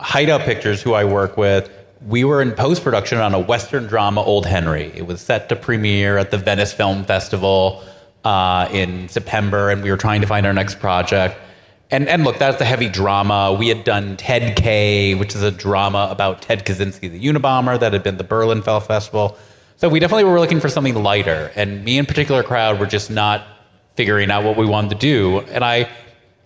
[0.00, 1.70] Hideout Pictures, who I work with,
[2.06, 4.90] we were in post production on a Western drama, Old Henry.
[4.94, 7.84] It was set to premiere at the Venice Film Festival
[8.24, 11.38] uh, in September, and we were trying to find our next project.
[11.90, 13.54] And, and look, that's a heavy drama.
[13.58, 17.92] We had done Ted K, which is a drama about Ted Kaczynski, the Unabomber, that
[17.92, 19.36] had been the Berlin Film Festival.
[19.76, 21.52] So we definitely were looking for something lighter.
[21.54, 23.46] And me and particular crowd were just not
[23.96, 25.40] figuring out what we wanted to do.
[25.40, 25.88] And I,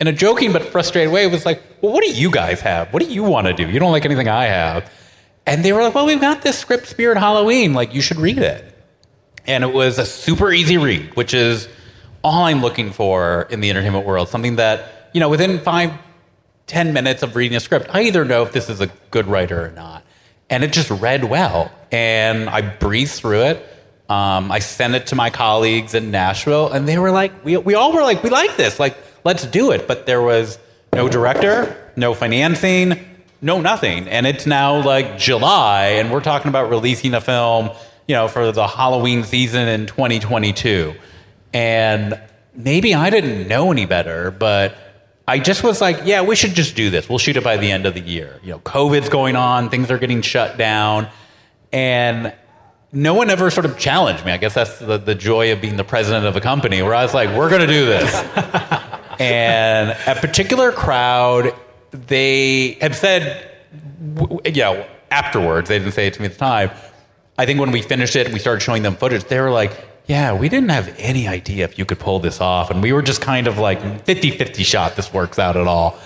[0.01, 2.93] in a joking but frustrated way, was like, well, what do you guys have?
[2.93, 3.69] What do you want to do?
[3.69, 4.91] You don't like anything I have.
[5.47, 7.75] And they were like, well, we've got this script, Spirit Halloween.
[7.75, 8.65] Like, you should read it.
[9.47, 11.69] And it was a super easy read, which is
[12.23, 14.29] all I'm looking for in the entertainment world.
[14.29, 15.93] Something that, you know, within five,
[16.67, 19.65] ten minutes of reading a script, I either know if this is a good writer
[19.65, 20.05] or not.
[20.51, 21.73] And it just read well.
[21.91, 23.67] And I breezed through it.
[24.11, 27.75] Um, I sent it to my colleagues in Nashville, and they were like, we, we
[27.75, 28.81] all were like, we like this.
[28.81, 29.87] Like, let's do it.
[29.87, 30.59] But there was
[30.93, 32.99] no director, no financing,
[33.41, 34.09] no nothing.
[34.09, 37.71] And it's now like July, and we're talking about releasing a film,
[38.09, 40.93] you know, for the Halloween season in 2022.
[41.53, 42.21] And
[42.53, 44.77] maybe I didn't know any better, but
[45.29, 47.09] I just was like, yeah, we should just do this.
[47.09, 48.41] We'll shoot it by the end of the year.
[48.43, 51.09] You know, COVID's going on, things are getting shut down.
[51.73, 52.35] And
[52.93, 54.33] no one ever sort of challenged me.
[54.33, 57.03] I guess that's the, the joy of being the president of a company where I
[57.03, 58.13] was like, we're going to do this.
[59.21, 61.55] and a particular crowd,
[61.93, 63.49] they had said,
[64.45, 66.71] you know, afterwards, they didn't say it to me at the time.
[67.39, 69.73] I think when we finished it and we started showing them footage, they were like,
[70.07, 72.71] yeah, we didn't have any idea if you could pull this off.
[72.71, 75.99] And we were just kind of like 50 50 shot this works out at all.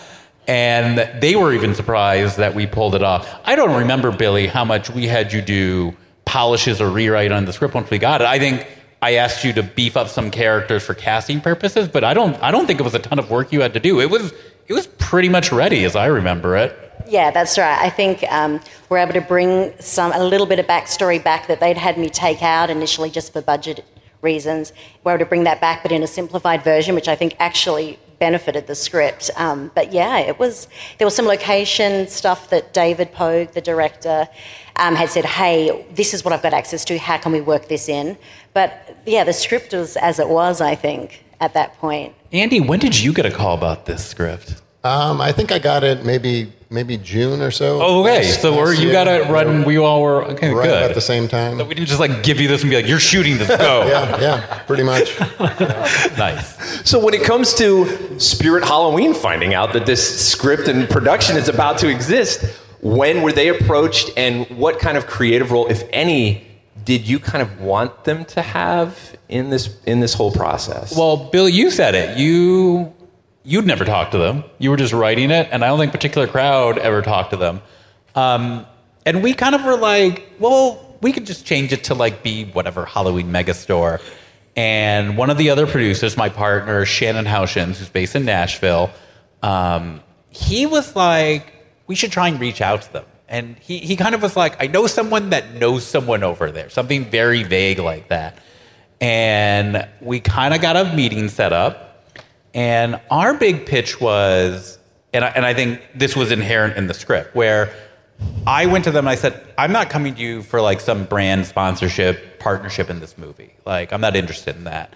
[0.46, 3.40] And they were even surprised that we pulled it off.
[3.46, 5.96] I don't remember, Billie, how much we had you do
[6.34, 8.26] polishes or rewrite on the script once we got it.
[8.26, 8.66] I think
[9.00, 12.50] I asked you to beef up some characters for casting purposes, but I don't I
[12.50, 14.00] don't think it was a ton of work you had to do.
[14.00, 14.32] It was
[14.66, 16.76] it was pretty much ready as I remember it.
[17.06, 17.78] Yeah, that's right.
[17.80, 21.60] I think um, we're able to bring some a little bit of backstory back that
[21.60, 23.84] they'd had me take out initially just for budget
[24.20, 24.72] reasons.
[25.04, 28.00] We're able to bring that back, but in a simplified version, which I think actually
[28.18, 29.30] benefited the script.
[29.36, 30.66] Um, but yeah, it was
[30.98, 34.28] there was some location stuff that David Poag, the director,
[34.76, 36.98] um, had said, "Hey, this is what I've got access to.
[36.98, 38.16] How can we work this in?"
[38.52, 40.60] But yeah, the script was as it was.
[40.60, 42.14] I think at that point.
[42.32, 44.60] Andy, when did you get a call about this script?
[44.82, 47.80] Um, I think I got it maybe maybe June or so.
[47.80, 48.26] Oh, okay.
[48.26, 50.50] last- So last you got it right, and we all were okay.
[50.52, 50.82] right good.
[50.90, 51.56] at the same time.
[51.58, 53.48] So we didn't just like give you this and be like, "You're shooting this.
[53.48, 55.16] Go." yeah, yeah, pretty much.
[56.18, 56.88] Nice.
[56.88, 61.48] So when it comes to Spirit Halloween finding out that this script and production is
[61.48, 62.44] about to exist,
[62.84, 66.46] when were they approached and what kind of creative role, if any,
[66.84, 70.94] did you kind of want them to have in this in this whole process?
[70.96, 72.18] Well, Bill, you said it.
[72.18, 72.92] You
[73.42, 74.44] you'd never talked to them.
[74.58, 77.62] You were just writing it, and I don't think particular crowd ever talked to them.
[78.14, 78.66] Um,
[79.06, 82.44] and we kind of were like, well, we could just change it to like be
[82.44, 84.02] whatever Halloween megastore.
[84.56, 88.90] And one of the other producers, my partner Shannon Houchins, who's based in Nashville,
[89.42, 91.53] um, he was like,
[91.86, 93.04] we should try and reach out to them.
[93.28, 96.68] And he, he kind of was like, I know someone that knows someone over there,
[96.68, 98.38] something very vague like that.
[99.00, 102.14] And we kind of got a meeting set up.
[102.52, 104.78] And our big pitch was,
[105.12, 107.74] and I, and I think this was inherent in the script, where
[108.46, 111.04] I went to them and I said, I'm not coming to you for like some
[111.04, 113.54] brand sponsorship partnership in this movie.
[113.64, 114.94] Like, I'm not interested in that.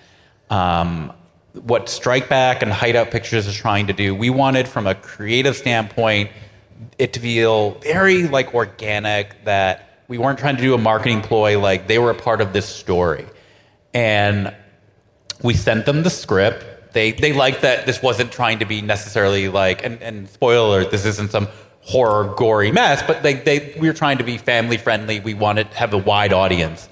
[0.50, 1.12] Um,
[1.54, 5.56] what Strike Back and Hideout Pictures is trying to do, we wanted from a creative
[5.56, 6.30] standpoint
[6.98, 11.58] it to feel very like organic that we weren't trying to do a marketing ploy.
[11.58, 13.26] Like they were a part of this story,
[13.94, 14.54] and
[15.42, 16.92] we sent them the script.
[16.92, 21.04] They they liked that this wasn't trying to be necessarily like and, and spoiler this
[21.04, 21.48] isn't some
[21.82, 25.20] horror gory mess, but they, they we were trying to be family friendly.
[25.20, 26.88] We wanted to have a wide audience.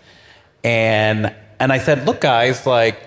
[0.64, 2.98] And and I said, look guys, like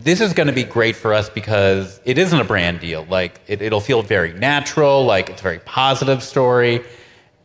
[0.00, 3.04] this is going to be great for us because it isn't a brand deal.
[3.08, 6.84] Like it, it'll feel very natural, like it's a very positive story.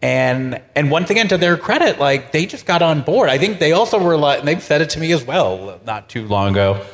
[0.02, 3.30] And and once again, to their credit, like they just got on board.
[3.30, 6.10] I think they also were like, and they've said it to me as well, not
[6.10, 6.86] too long ago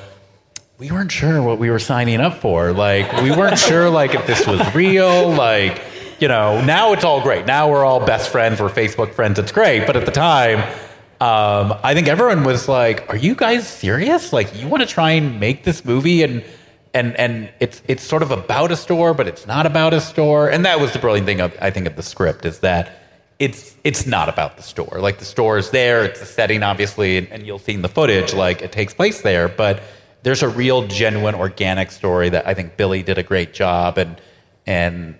[0.79, 2.71] we weren't sure what we were signing up for.
[2.71, 5.29] Like, we weren't sure, like, if this was real.
[5.29, 5.81] Like,
[6.19, 7.45] you know, now it's all great.
[7.45, 8.61] Now we're all best friends.
[8.61, 9.37] We're Facebook friends.
[9.37, 9.85] It's great.
[9.85, 10.59] But at the time,
[11.21, 14.31] um, I think everyone was like, "Are you guys serious?
[14.31, 16.43] Like, you want to try and make this movie and
[16.93, 20.49] and and it's it's sort of about a store, but it's not about a store."
[20.49, 22.91] And that was the brilliant thing of, I think of the script is that
[23.37, 24.99] it's it's not about the store.
[24.99, 26.03] Like the store is there.
[26.05, 29.21] It's the setting, obviously, and, and you'll see in the footage, like it takes place
[29.21, 29.81] there, but
[30.23, 34.19] there's a real genuine organic story that I think Billie did a great job and
[34.65, 35.15] and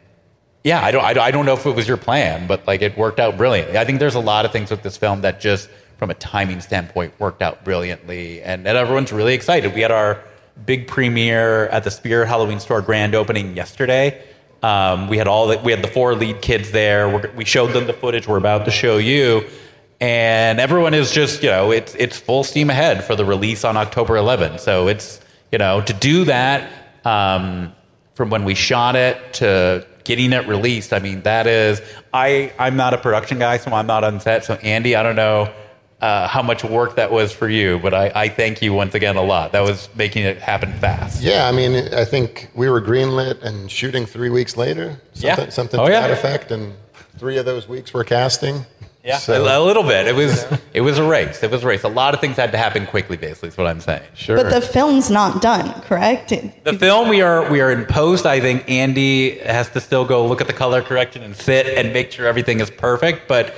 [0.66, 2.82] yeah I don't I don't- I don't know if it was your plan but like
[2.82, 5.40] it worked out brilliantly I think there's a lot of things with this film that
[5.40, 9.92] just from a timing standpoint worked out brilliantly and, and everyone's really excited we had
[9.92, 10.24] our
[10.66, 14.24] big premiere at the Spirit Halloween store grand opening yesterday
[14.64, 17.74] um, we had all the, we had the four lead kids there We're, we showed
[17.74, 19.46] them the footage we're about to show you
[20.02, 23.78] and everyone is just you know it's it's full steam ahead for the release on
[23.78, 24.60] October 11th.
[24.60, 25.20] So it's
[25.52, 26.72] you know to do that
[27.06, 27.74] um,
[28.14, 30.94] from when we shot it to getting it released.
[30.94, 31.82] I mean that is
[32.14, 34.46] I I'm not a production guy, so I'm not on set.
[34.46, 35.54] So Andy, I don't know.
[36.02, 39.18] Uh, how much work that was for you, but I, I thank you once again
[39.18, 39.52] a lot.
[39.52, 41.22] That was making it happen fast.
[41.22, 45.02] Yeah, I mean, I think we were greenlit and shooting three weeks later.
[45.16, 45.36] Yeah.
[45.36, 46.00] Something, something Oh, to yeah.
[46.08, 46.52] that effect.
[46.52, 46.74] And
[47.18, 48.66] three of those weeks were casting.
[49.04, 50.08] Yeah, So- a, a little bit.
[50.08, 51.44] It was it was a race.
[51.44, 51.84] It was a race.
[51.84, 53.18] A lot of things had to happen quickly.
[53.18, 54.04] Basically, is what I'm saying.
[54.14, 54.38] Sure.
[54.38, 56.30] But the film's not done, correct?
[56.64, 58.26] The film we are we are in post.
[58.26, 61.92] I think Andy has to still go look at the color correction and sit and
[61.92, 63.28] make sure everything is perfect.
[63.28, 63.54] But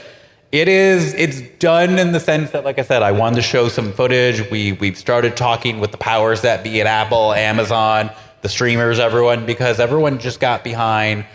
[0.52, 3.70] it is it's done in the sense that, like I said, I wanted to show
[3.70, 4.50] some footage.
[4.52, 8.12] We we've started talking with the powers that be at Apple, Amazon,
[8.42, 11.26] the streamers, everyone, because everyone just got behind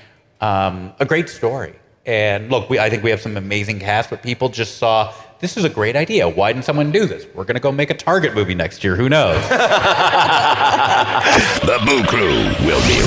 [0.40, 1.74] um, a great story.
[2.04, 5.56] And look, we, I think we have some amazing cast, but people just saw this
[5.56, 6.28] is a great idea.
[6.28, 7.26] Why didn't someone do this?
[7.34, 8.96] We're going to go make a Target movie next year.
[8.96, 9.42] Who knows?
[11.66, 13.06] The Boo Crew will be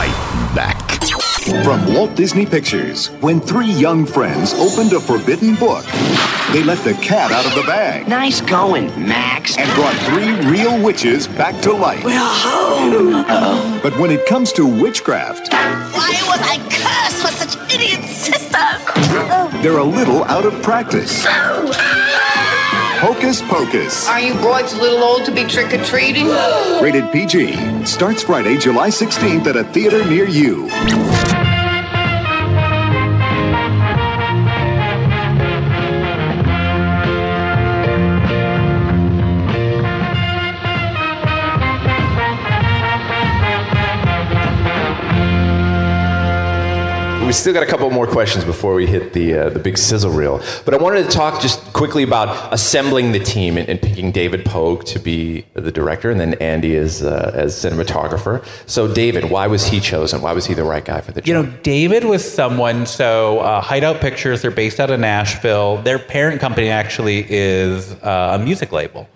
[0.00, 0.78] Right back.
[1.64, 5.84] From Walt Disney Pictures, when three young friends opened a forbidden book,
[6.52, 9.58] they let the cat out of the bag Nice going, Max.
[9.58, 12.02] and brought three real witches back to life.
[12.04, 13.80] We're home.
[13.82, 19.62] But when it comes to witchcraft, Why was I cursed with such idiot sisters?
[19.62, 21.24] they're a little out of practice.
[23.00, 26.26] Hocus Pocus, Are you boys a little old to be trick or treating?
[26.82, 30.68] rated PG, starts Friday, July 16th at a theater near you.
[47.30, 50.10] We still got a couple more questions before we hit the uh, the big sizzle
[50.10, 50.42] reel.
[50.64, 54.44] But I wanted to talk just quickly about assembling the team and, and picking David
[54.44, 58.44] Poag to be the director, and then Andy as uh, as cinematographer.
[58.66, 60.22] So, David, why was he chosen?
[60.22, 61.28] Why was he the right guy for the job?
[61.28, 62.84] You know, David was someone.
[62.84, 65.80] So, uh, Hideout Pictures, they're based out of Nashville.
[65.82, 69.08] Their parent company actually is uh, a music label.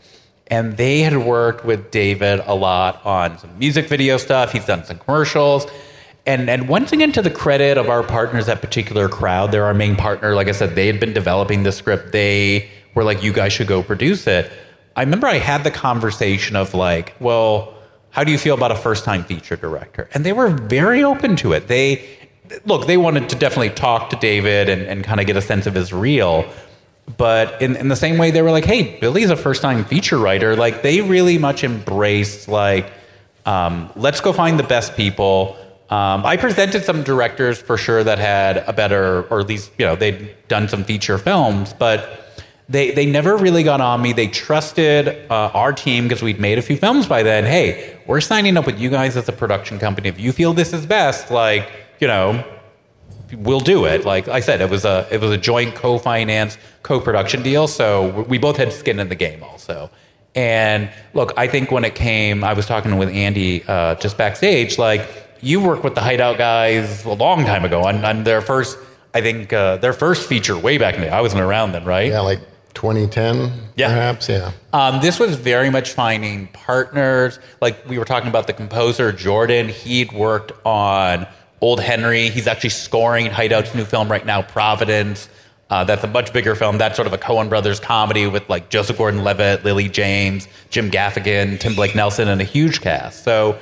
[0.46, 4.52] And they had worked with David a lot on some music video stuff.
[4.52, 5.66] He's done some commercials.
[6.26, 9.74] And, and once again, to the credit of our partners that Particular Crowd, they're our
[9.74, 10.34] main partner.
[10.34, 12.12] Like I said, they had been developing the script.
[12.12, 14.50] They were like, you guys should go produce it.
[14.96, 17.74] I remember I had the conversation of like, well,
[18.10, 20.08] how do you feel about a first time feature director?
[20.14, 21.68] And they were very open to it.
[21.68, 22.08] They,
[22.64, 25.66] look, they wanted to definitely talk to David and, and kind of get a sense
[25.66, 26.48] of his reel.
[27.18, 30.16] But in, in the same way, they were like, hey, Billie's a first time feature
[30.16, 30.56] writer.
[30.56, 32.90] Like, they really much embraced, like,
[33.44, 35.58] um, let's go find the best people.
[35.90, 39.84] Um, I presented some directors for sure that had a better, or at least, you
[39.84, 42.24] know, they'd done some feature films, but
[42.68, 44.12] they they never really got on me.
[44.12, 47.44] They trusted uh, our team because we'd made a few films by then.
[47.44, 50.08] Hey, we're signing up with you guys as a production company.
[50.08, 51.70] If you feel this is best, like
[52.00, 52.42] you know,
[53.36, 54.04] we'll do it.
[54.04, 57.68] Like I said, it was a it was a joint co-finance co-production deal.
[57.68, 59.90] So we both had skin in the game also.
[60.34, 64.78] And look, I think when it came, I was talking with Andy uh, just backstage.
[64.78, 65.08] Like
[65.44, 68.78] you worked with the Hideout guys a long time ago on, on their first,
[69.12, 71.12] I think uh, their first feature way back in the day.
[71.12, 72.10] I wasn't around then, right?
[72.10, 72.40] Yeah, like
[72.74, 73.88] 2010, Yeah.
[73.88, 74.28] perhaps.
[74.28, 74.52] Yeah.
[74.72, 77.38] Um, this was very much finding partners.
[77.60, 79.68] Like we were talking about the composer Jordan.
[79.68, 81.26] He'd worked on
[81.60, 82.28] Old Henry.
[82.30, 85.28] He's actually scoring Hideout's new film right now, Providence.
[85.70, 86.76] Uh, that's a much bigger film.
[86.78, 91.58] That's sort of a Coen Brothers comedy with like Joseph Gordon-Levitt, Lily James, Jim Gaffigan,
[91.58, 93.24] Tim Blake Nelson, and a huge cast.
[93.24, 93.58] So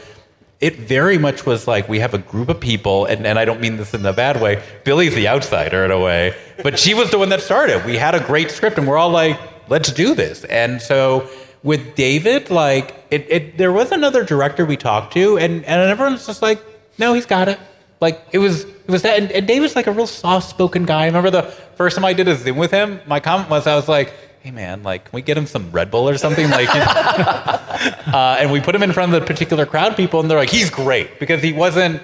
[0.62, 3.60] it very much was like we have a group of people, and, and I don't
[3.60, 4.62] mean this in a bad way.
[4.84, 7.84] Billie's the outsider in a way, but she was the one that started.
[7.84, 9.38] We had a great script, and we're all like,
[9.68, 10.44] let's do this.
[10.44, 11.28] And so
[11.64, 16.26] with David, like, it, it there was another director we talked to, and, and everyone's
[16.26, 16.62] just like,
[16.96, 17.58] no, he's got it.
[18.00, 21.02] Like it was, it was that, and, and David's like a real soft-spoken guy.
[21.02, 23.00] I remember the first time I did a Zoom with him.
[23.06, 25.90] My comment was, I was like, "Hey man, like, can we get him some Red
[25.90, 29.96] Bull or something?" Like, uh, and we put him in front of the particular crowd
[29.96, 32.02] people, and they're like, "He's great," because he wasn't,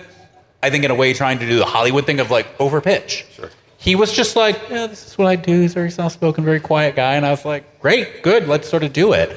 [0.62, 3.24] I think, in a way, trying to do the Hollywood thing of like overpitch.
[3.34, 3.50] Sure.
[3.78, 6.60] He was just like, "Yeah, this is what I do." He's a very soft-spoken, very
[6.60, 9.30] quiet guy, and I was like, "Great, good, let's sort of do it."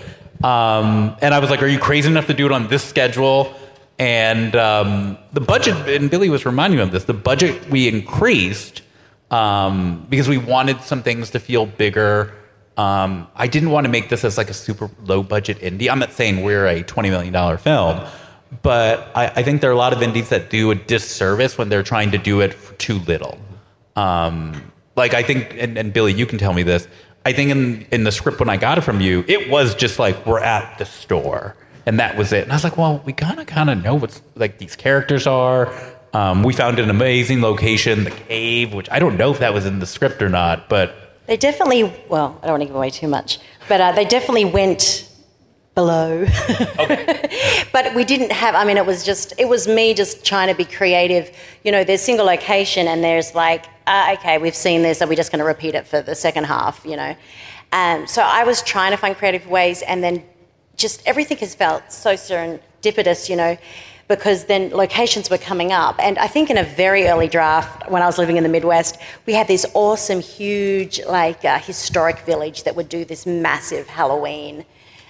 [0.43, 3.55] Um, and I was like, "Are you crazy enough to do it on this schedule?"
[3.99, 7.03] And um, the budget, and Billie was reminding me of this.
[7.03, 8.81] The budget we increased
[9.31, 12.33] um, because we wanted some things to feel bigger.
[12.81, 15.87] Um, I didn't want to make this as like a super low budget indie.
[15.87, 18.07] I'm not saying we're a $20 million film,
[18.63, 21.69] but I, I think there are a lot of indies that do a disservice when
[21.69, 23.37] they're trying to do it for too little.
[23.95, 26.87] Um, like I think, and, and Billie, you can tell me this.
[27.23, 29.99] I think in in the script when I got it from you, it was just
[29.99, 31.55] like we're at the store,
[31.85, 32.43] and that was it.
[32.43, 35.27] And I was like, well, we kind of kind of know what's like these characters
[35.27, 35.71] are.
[36.13, 39.67] Um, we found an amazing location, the cave, which I don't know if that was
[39.67, 41.00] in the script or not, but
[41.31, 44.43] They definitely, well, I don't want to give away too much, but uh, they definitely
[44.43, 45.09] went
[45.75, 46.25] below.
[47.71, 50.53] but we didn't have, I mean, it was just, it was me just trying to
[50.53, 51.33] be creative.
[51.63, 55.15] You know, there's single location and there's like, uh, okay, we've seen this, are we
[55.15, 57.15] just going to repeat it for the second half, you know?
[57.71, 60.25] Um, so I was trying to find creative ways and then
[60.75, 63.57] just everything has felt so serendipitous, you know,
[64.11, 65.95] because then locations were coming up.
[65.97, 68.97] And I think in a very early draft, when I was living in the Midwest,
[69.25, 74.65] we had this awesome, huge, like uh, historic village that would do this massive Halloween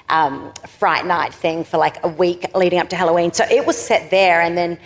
[0.09, 3.33] um, Fright Night thing for like a week leading up to Halloween.
[3.33, 4.77] So it was set there, and then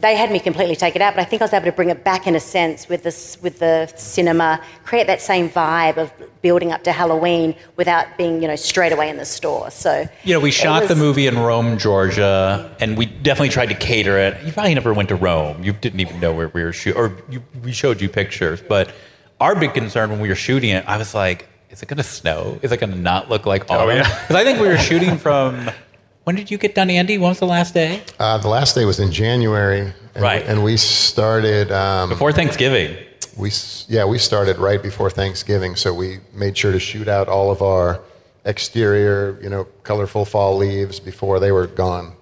[0.00, 1.14] they had me completely take it out.
[1.14, 3.38] But I think I was able to bring it back in a sense with this,
[3.42, 6.12] with the cinema, create that same vibe of
[6.42, 9.70] building up to Halloween without being, you know, straight away in the store.
[9.70, 13.68] So You know, we it shot the movie in Rome, Georgia, and we definitely tried
[13.70, 14.42] to cater it.
[14.44, 15.62] You probably never went to Rome.
[15.64, 18.62] You didn't even know where we were shooting, or you, we showed you pictures.
[18.66, 18.92] But
[19.40, 22.02] our big concern when we were shooting it, I was like, is it going to
[22.04, 22.58] snow?
[22.62, 23.96] Is it going to not look like Oh, autumn?
[23.96, 24.02] yeah.
[24.22, 25.68] Because I think we were shooting from.
[26.26, 27.18] When did you get done, Andy?
[27.18, 28.02] When was the last day?
[28.18, 29.82] Uh, the last day was in January.
[29.82, 30.44] And, Right.
[30.44, 31.70] And we started.
[31.70, 32.96] Um, Before Thanksgiving.
[33.36, 33.52] We,
[33.86, 35.76] yeah, we started right before Thanksgiving.
[35.76, 38.00] So we made sure to shoot out all of our
[38.44, 42.16] exterior, you know, colorful fall leaves before they were gone.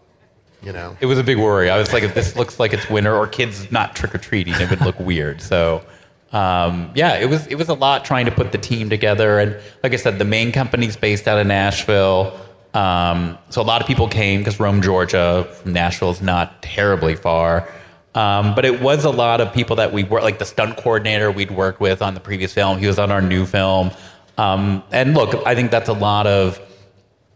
[0.63, 0.99] You know.
[1.01, 1.71] It was a big worry.
[1.71, 4.53] I was like, if this looks like it's winter or kids not trick or treating,
[4.53, 5.41] it would look weird.
[5.41, 5.83] So,
[6.31, 9.39] um, yeah, it was it was a lot trying to put the team together.
[9.39, 12.39] And like I said, the main company's based out of Nashville.
[12.75, 17.15] Um, so a lot of people came because Rome, Georgia, from Nashville is not terribly
[17.15, 17.69] far.
[18.15, 21.31] Um, but it was a lot of people that we worked, like the stunt coordinator
[21.31, 22.79] we'd worked with on the previous film.
[22.79, 23.91] He was on our new film.
[24.39, 26.61] Um, and look, I think that's a lot of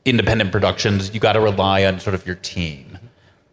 [0.04, 1.12] independent productions.
[1.14, 2.98] You got to rely on sort of your team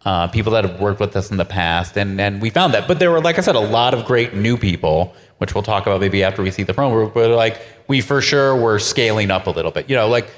[0.06, 2.86] uh, people that have worked with us in the past, and and we found that.
[2.86, 5.82] But there were, like I said, a lot of great new people, which we'll talk
[5.84, 6.72] about maybe after we see the.
[6.72, 9.90] We're, we're like, we for sure were scaling up a little bit.
[9.90, 10.30] You know, like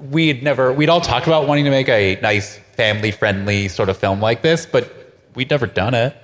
[0.00, 3.96] we'd never, we'd all talked about wanting to make a nice family friendly sort of
[3.96, 6.16] film like this, but we'd never done it.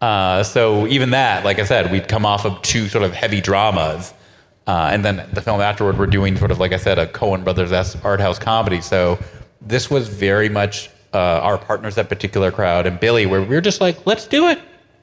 [0.00, 3.40] Uh, so even that, like I said, we'd come off of two sort of heavy
[3.40, 4.12] dramas.
[4.66, 7.44] Uh, and then the film afterward, we're doing sort of, like I said, a Coen
[7.44, 7.72] Brothers
[8.04, 8.80] art house comedy.
[8.80, 9.18] So
[9.60, 13.60] this was very much uh, our partners, that particular crowd, and Billie, where we were
[13.60, 14.58] just like, let's do it.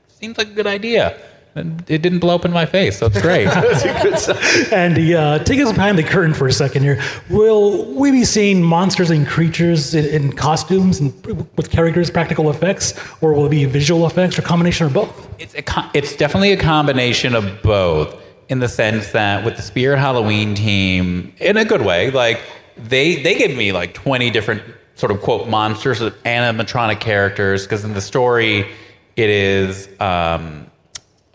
[0.08, 1.18] Seems like a good idea.
[1.56, 3.48] And it didn't blow up in my face, so it's great.
[4.72, 7.02] and uh, take us behind the curtain for a second here.
[7.30, 11.12] Will we be seeing monsters and creatures in, in costumes and
[11.58, 15.30] with characters, practical effects, or will it be visual effects or combination or both?
[15.40, 18.16] it's, a co- it's definitely a combination of both.
[18.50, 22.42] in the sense that with the Spirit Halloween team, in a good way, like
[22.78, 24.62] they they gave me like 20 different
[24.96, 28.68] sort of quote monsters, animatronic characters, because in the story
[29.16, 30.69] it is um,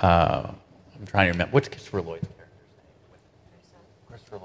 [0.00, 0.50] uh,
[0.98, 2.26] I'm trying to remember what's Christopher Lloyd's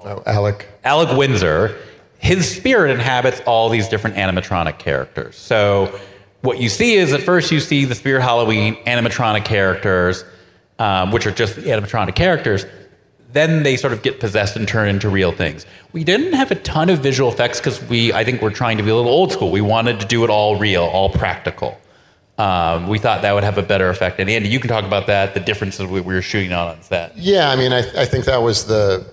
[0.04, 0.68] Oh, Alec.
[0.84, 1.76] Alec Windsor,
[2.18, 5.36] his spirit inhabits all these different animatronic characters.
[5.36, 5.98] So
[6.42, 10.24] what you see is at first you see the Spirit Halloween animatronic characters,
[10.78, 12.64] um, which are just the animatronic characters.
[13.32, 15.66] Then they sort of get possessed and turn into real things.
[15.92, 18.82] We didn't have a ton of visual effects because we, I think, we're trying to
[18.82, 19.50] be a little old school.
[19.50, 21.79] We wanted to do it all real, all practical.
[22.40, 24.18] Um, we thought that would have a better effect.
[24.18, 26.82] And Andy, you can talk about that, the differences we we were shooting on on
[26.82, 27.16] set.
[27.16, 29.04] Yeah, I mean, I, I think that was the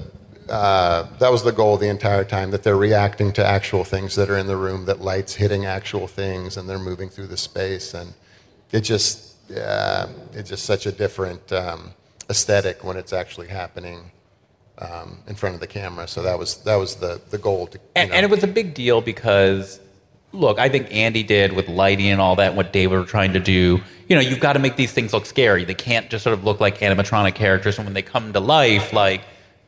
[0.49, 4.30] uh, that was the goal the entire time that they're reacting to actual things that
[4.30, 7.93] are in the room, that lights hitting actual things, and they're moving through the space,
[7.93, 8.13] and
[8.71, 11.91] it just yeah, it's just such a different um,
[12.30, 14.11] aesthetic when it's actually happening
[14.78, 16.07] um, in front of the camera.
[16.07, 18.73] So that was that was the the goal to And, and it was a big
[18.73, 19.82] deal because,
[20.38, 23.39] look, I think Andy did with lighting and all that, what David were trying to
[23.39, 23.81] do.
[24.07, 25.65] You know, you've got to make these things look scary.
[25.65, 27.77] They can't just sort of look like animatronic characters.
[27.77, 29.21] And when they come to life, like,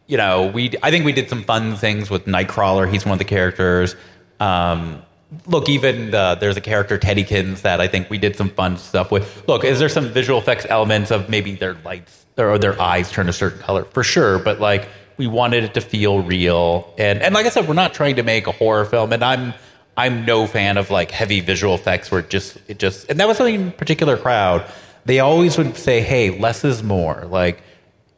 [0.08, 2.92] you know, we I think we did some fun things with Nightcrawler.
[2.92, 3.96] He's one of the characters.
[4.40, 5.02] Um,
[5.46, 9.12] look, even uh, there's a character Teddykins that I think we did some fun stuff
[9.12, 9.48] with.
[9.48, 13.28] Look, is there some visual effects elements of maybe their lights or their eyes turn
[13.28, 14.40] a certain color for sure?
[14.40, 17.94] But like we wanted it to feel real, and and like I said, we're not
[17.94, 19.54] trying to make a horror film, and I'm.
[20.00, 23.28] I'm no fan of like heavy visual effects where it just it just and that
[23.28, 24.66] was something in particular crowd.
[25.04, 27.62] They always would say, "Hey, less is more." Like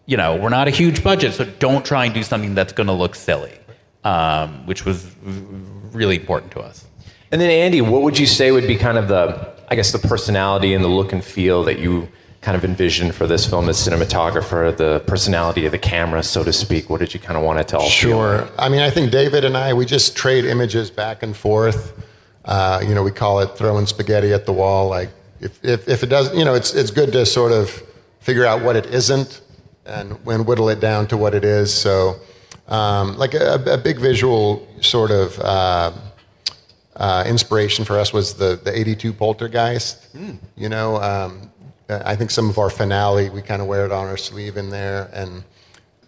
[0.05, 2.87] you know, we're not a huge budget, so don't try and do something that's going
[2.87, 3.53] to look silly,
[4.03, 5.09] um, which was
[5.91, 6.85] really important to us.
[7.31, 9.99] And then, Andy, what would you say would be kind of the, I guess, the
[9.99, 12.09] personality and the look and feel that you
[12.41, 16.51] kind of envisioned for this film as cinematographer, the personality of the camera, so to
[16.51, 16.89] speak?
[16.89, 17.81] What did you kind of want to tell?
[17.81, 18.49] Sure.
[18.57, 21.93] I mean, I think David and I, we just trade images back and forth.
[22.43, 24.89] Uh, you know, we call it throwing spaghetti at the wall.
[24.89, 27.83] Like, if, if, if it does, you know, it's, it's good to sort of
[28.19, 29.41] figure out what it isn't
[29.85, 31.71] and when whittle it down to what it is.
[31.71, 32.19] So,
[32.67, 35.91] um, like a, a big visual sort of uh,
[36.95, 40.05] uh, inspiration for us was the, the 82 Poltergeist.
[40.13, 40.35] Hmm.
[40.55, 41.50] You know, um,
[41.91, 44.69] I think some of our finale, we kind of wear it on our sleeve in
[44.69, 45.09] there.
[45.13, 45.43] And,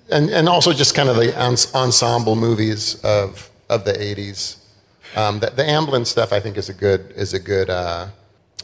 [0.09, 1.37] and, and also just kind of the
[1.75, 4.57] ensemble movies of, of the 80s.
[5.15, 8.07] Um, the, the Amblin stuff, I think, is a good, is a good, uh,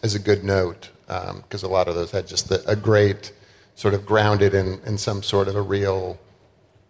[0.03, 3.32] is a good note because a lot of those had just the, a great
[3.76, 6.20] sort of grounded in, in some sort of a real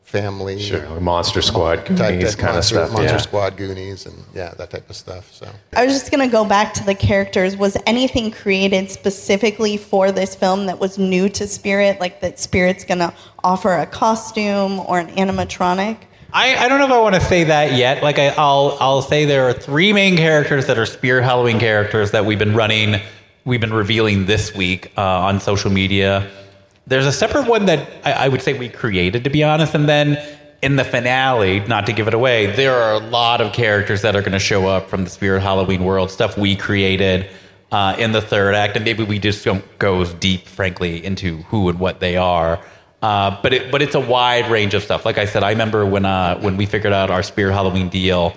[0.10, 0.60] family.
[0.60, 3.18] Sure, like Monster Squad, type- Goonies type kind of monster, stuff, Monster yeah.
[3.18, 5.32] Squad, Goonies, and yeah, that type of stuff.
[5.32, 5.48] So.
[5.76, 7.56] I was just going to go back to the characters.
[7.56, 12.00] Was anything created specifically for this film that was new to Spirit?
[12.00, 15.98] Like that Spirit's going to offer a costume or an animatronic?
[16.34, 18.04] I, I don't know if I want to say that yet.
[18.04, 22.12] Like I, I'll I'll say there are three main characters that are Spirit Halloween characters
[22.12, 23.02] that we've been running,
[23.46, 26.30] we've been revealing this week uh, on social media.
[26.90, 29.88] There's a separate one that I, I would say we created, to be honest, and
[29.88, 30.18] then
[30.64, 34.16] in the finale, not to give it away, there are a lot of characters that
[34.16, 37.30] are going to show up from the Spirit Halloween world, stuff we created
[37.72, 41.38] uh, in the third act, and maybe we just don't go as deep, frankly, into
[41.44, 42.60] who and what they are.
[43.02, 45.06] Uh, but it, but it's a wide range of stuff.
[45.06, 48.34] Like I said, I remember when uh, when we figured out our Spirit Halloween deal,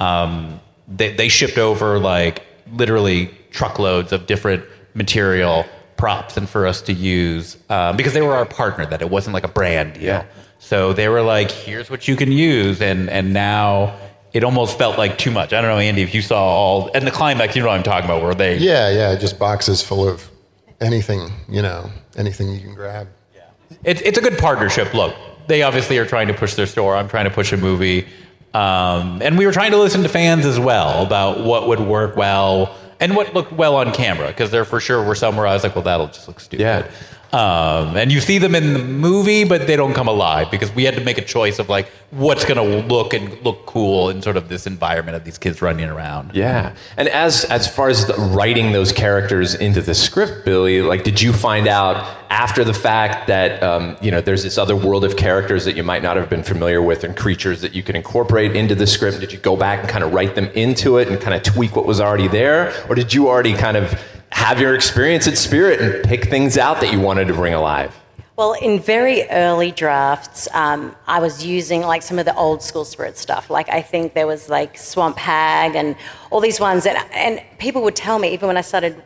[0.00, 2.42] um, they, they shipped over like
[2.72, 5.64] literally truckloads of different material
[6.02, 8.84] props and for us to use um, because they were our partner.
[8.84, 10.02] That it wasn't like a brand deal.
[10.02, 10.24] Yeah.
[10.58, 13.94] So they were like, "Here's what you can use," and and now
[14.32, 15.52] it almost felt like too much.
[15.52, 17.54] I don't know, Andy, if you saw all and the climax.
[17.54, 20.28] You know what I'm talking about, where they Yeah, yeah, just boxes full of
[20.80, 23.06] anything, you know, anything you can grab.
[23.32, 23.42] Yeah,
[23.84, 24.92] it's it's a good partnership.
[24.94, 25.14] Look,
[25.46, 26.96] they obviously are trying to push their store.
[26.96, 28.08] I'm trying to push a movie,
[28.54, 32.16] um, and we were trying to listen to fans as well about what would work
[32.16, 35.54] well and what looked well on camera because there for sure were some where I
[35.54, 36.62] was like, well, that'll just look stupid.
[36.62, 36.90] Yeah.
[37.32, 40.84] Um, and you see them in the movie, but they don't come alive because we
[40.84, 44.20] had to make a choice of like what's going to look and look cool in
[44.20, 46.32] sort of this environment of these kids running around.
[46.34, 51.04] Yeah, and as as far as the, writing those characters into the script, Billie, like,
[51.04, 55.02] did you find out after the fact that um, you know there's this other world
[55.02, 57.96] of characters that you might not have been familiar with and creatures that you could
[57.96, 59.20] incorporate into the script?
[59.20, 61.76] Did you go back and kind of write them into it and kind of tweak
[61.76, 63.98] what was already there, or did you already kind of
[64.32, 67.94] have your experience at Spirit and pick things out that you wanted to bring alive?
[68.36, 72.84] Well, in very early drafts, um, I was using like some of the old school
[72.84, 73.50] spirit stuff.
[73.50, 75.94] Like I think there was like Swamp Hag and
[76.30, 79.00] all these ones, and and people would tell me even when I started,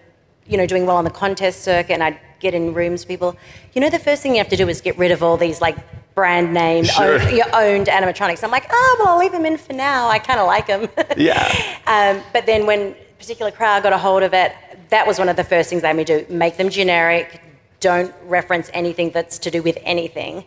[0.46, 3.36] you know, doing well on the contest circuit, and I'd get in rooms, people,
[3.72, 5.60] you know, the first thing you have to do is get rid of all these
[5.60, 5.76] like
[6.14, 7.20] brand name Sure.
[7.20, 8.44] owned, yeah, owned animatronics.
[8.44, 10.08] I'm like, oh, well, I'll leave them in for now.
[10.08, 10.88] I kind of like them.
[11.16, 11.52] Yeah.
[11.88, 14.52] Um, but then when a particular crowd got a hold of it,
[14.90, 16.26] that was one of the first things they made me do.
[16.28, 17.40] Make them generic.
[17.80, 20.44] Don't reference anything that's to do with anything.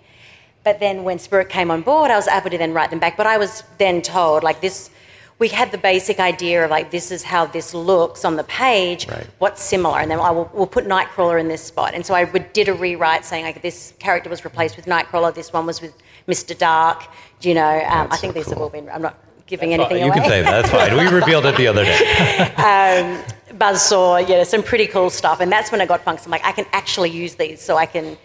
[0.63, 3.15] But then when Spirit came on board, I was able to then write them back.
[3.17, 4.89] But I was then told, like, this,
[5.37, 9.07] we had the basic idea of, like, this is how this looks on the page.
[9.39, 9.99] What's similar?
[9.99, 11.93] And then I will, we'll put Nightcrawler in this spot.
[11.93, 15.53] And so I did a rewrite saying, like, this character was replaced with Nightcrawler, this
[15.53, 15.93] one was with
[16.27, 16.57] Mr.
[16.57, 17.03] Dark.
[17.41, 19.17] You know, um, I think these have all been, I'm not
[19.47, 20.15] giving anything you away.
[20.15, 20.51] You can say that.
[20.51, 20.97] That's fine.
[20.97, 21.97] We revealed it the other day.
[22.57, 23.23] um,
[23.59, 25.39] Buzzsaw, yeah, some pretty cool stuff.
[25.41, 26.15] And that's when I got fun.
[26.17, 28.17] 'cause I'm like, I can actually use these, so I can,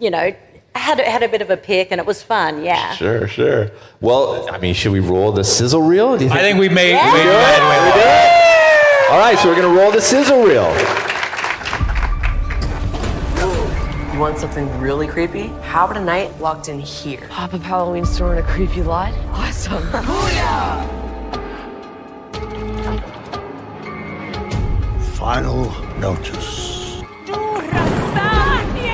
[0.00, 0.34] you know,
[0.74, 2.62] I had, had a bit of a pick, and it was fun.
[2.64, 2.92] Yeah.
[2.94, 3.70] Sure, sure.
[4.00, 6.18] Well, I mean, should we roll the sizzle reel?
[6.18, 6.90] Do you I think we made.
[6.90, 7.12] Yeah.
[7.12, 7.78] we made headway.
[7.86, 9.12] We good?
[9.12, 10.70] All right, so we're gonna roll the sizzle reel.
[14.12, 15.48] You want something really creepy?
[15.62, 17.20] How about a night locked in here?
[17.30, 19.12] Pop up Halloween store in a creepy lot?
[19.32, 21.02] Awesome.
[25.26, 25.66] Final
[25.98, 27.02] notice.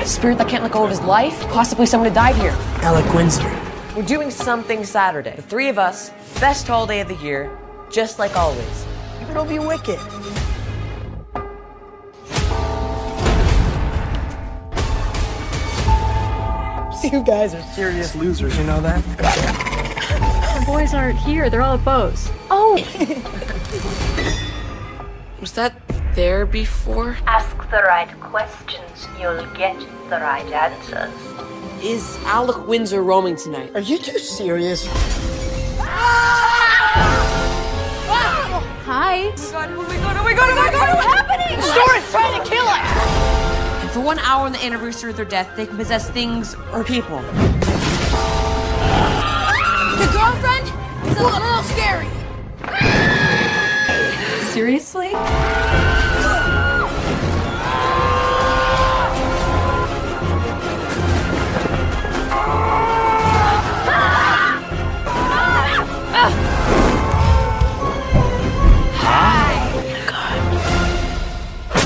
[0.03, 1.39] Spirit that can't let go of his life?
[1.49, 2.55] Possibly someone who died here.
[2.81, 3.47] Alec Windsor.
[3.95, 5.35] We're doing something Saturday.
[5.35, 6.09] The three of us,
[6.39, 7.55] best holiday of the year,
[7.91, 8.85] just like always.
[9.29, 9.99] It'll be wicked.
[17.03, 19.03] You guys are serious losers, you know that?
[20.57, 21.51] The boys aren't here.
[21.51, 22.31] They're all at Bose.
[22.49, 22.77] Oh!
[25.39, 25.73] Was that
[26.15, 27.17] there before?
[27.25, 29.77] Ask the right questions, you'll get
[30.09, 31.13] the right answers.
[31.83, 33.71] Is Alec Windsor roaming tonight?
[33.75, 34.87] Are you too serious?
[35.79, 36.53] Ah!
[38.85, 39.23] Hi.
[39.25, 41.61] Oh my god, oh my god, oh my god, oh my god, what's happening?
[41.61, 43.81] Store's trying to kill us!
[43.81, 46.83] And for one hour on the anniversary of their death, they can possess things or
[46.83, 47.21] people.
[49.97, 50.67] The girlfriend
[51.07, 52.09] is a little scary.
[54.51, 55.11] Seriously?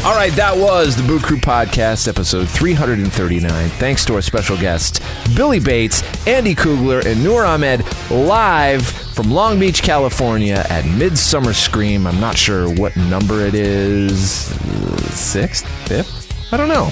[0.08, 3.70] All right, that was the Boo Crew Podcast, episode 339.
[3.72, 5.02] Thanks to our special guests,
[5.36, 12.08] Billie Bates, Andy Kugler, and Noor Ahmed, live from Long Beach, California at Midsummer Scream.
[12.08, 14.46] I'm not sure what number it is.
[15.14, 15.68] Sixth?
[15.90, 16.54] Fifth?
[16.54, 16.90] I don't know.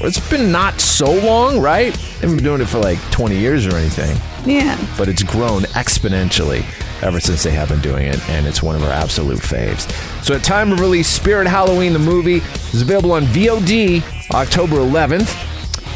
[0.00, 1.92] It's been not so long, right?
[2.20, 4.76] They've been doing it for like 20 years or anything Yeah.
[4.96, 6.64] but it's grown exponentially
[7.02, 9.90] ever since they have been doing it, and it's one of our absolute faves.
[10.24, 12.42] So, at time of release, Spirit Halloween the movie
[12.72, 15.48] is available on VOD October 11th.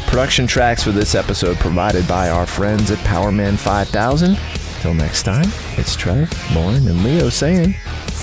[0.07, 4.37] Production tracks for this episode provided by our friends at Powerman 5000.
[4.81, 7.75] Till next time, it's Trevor, Lauren, and Leo saying.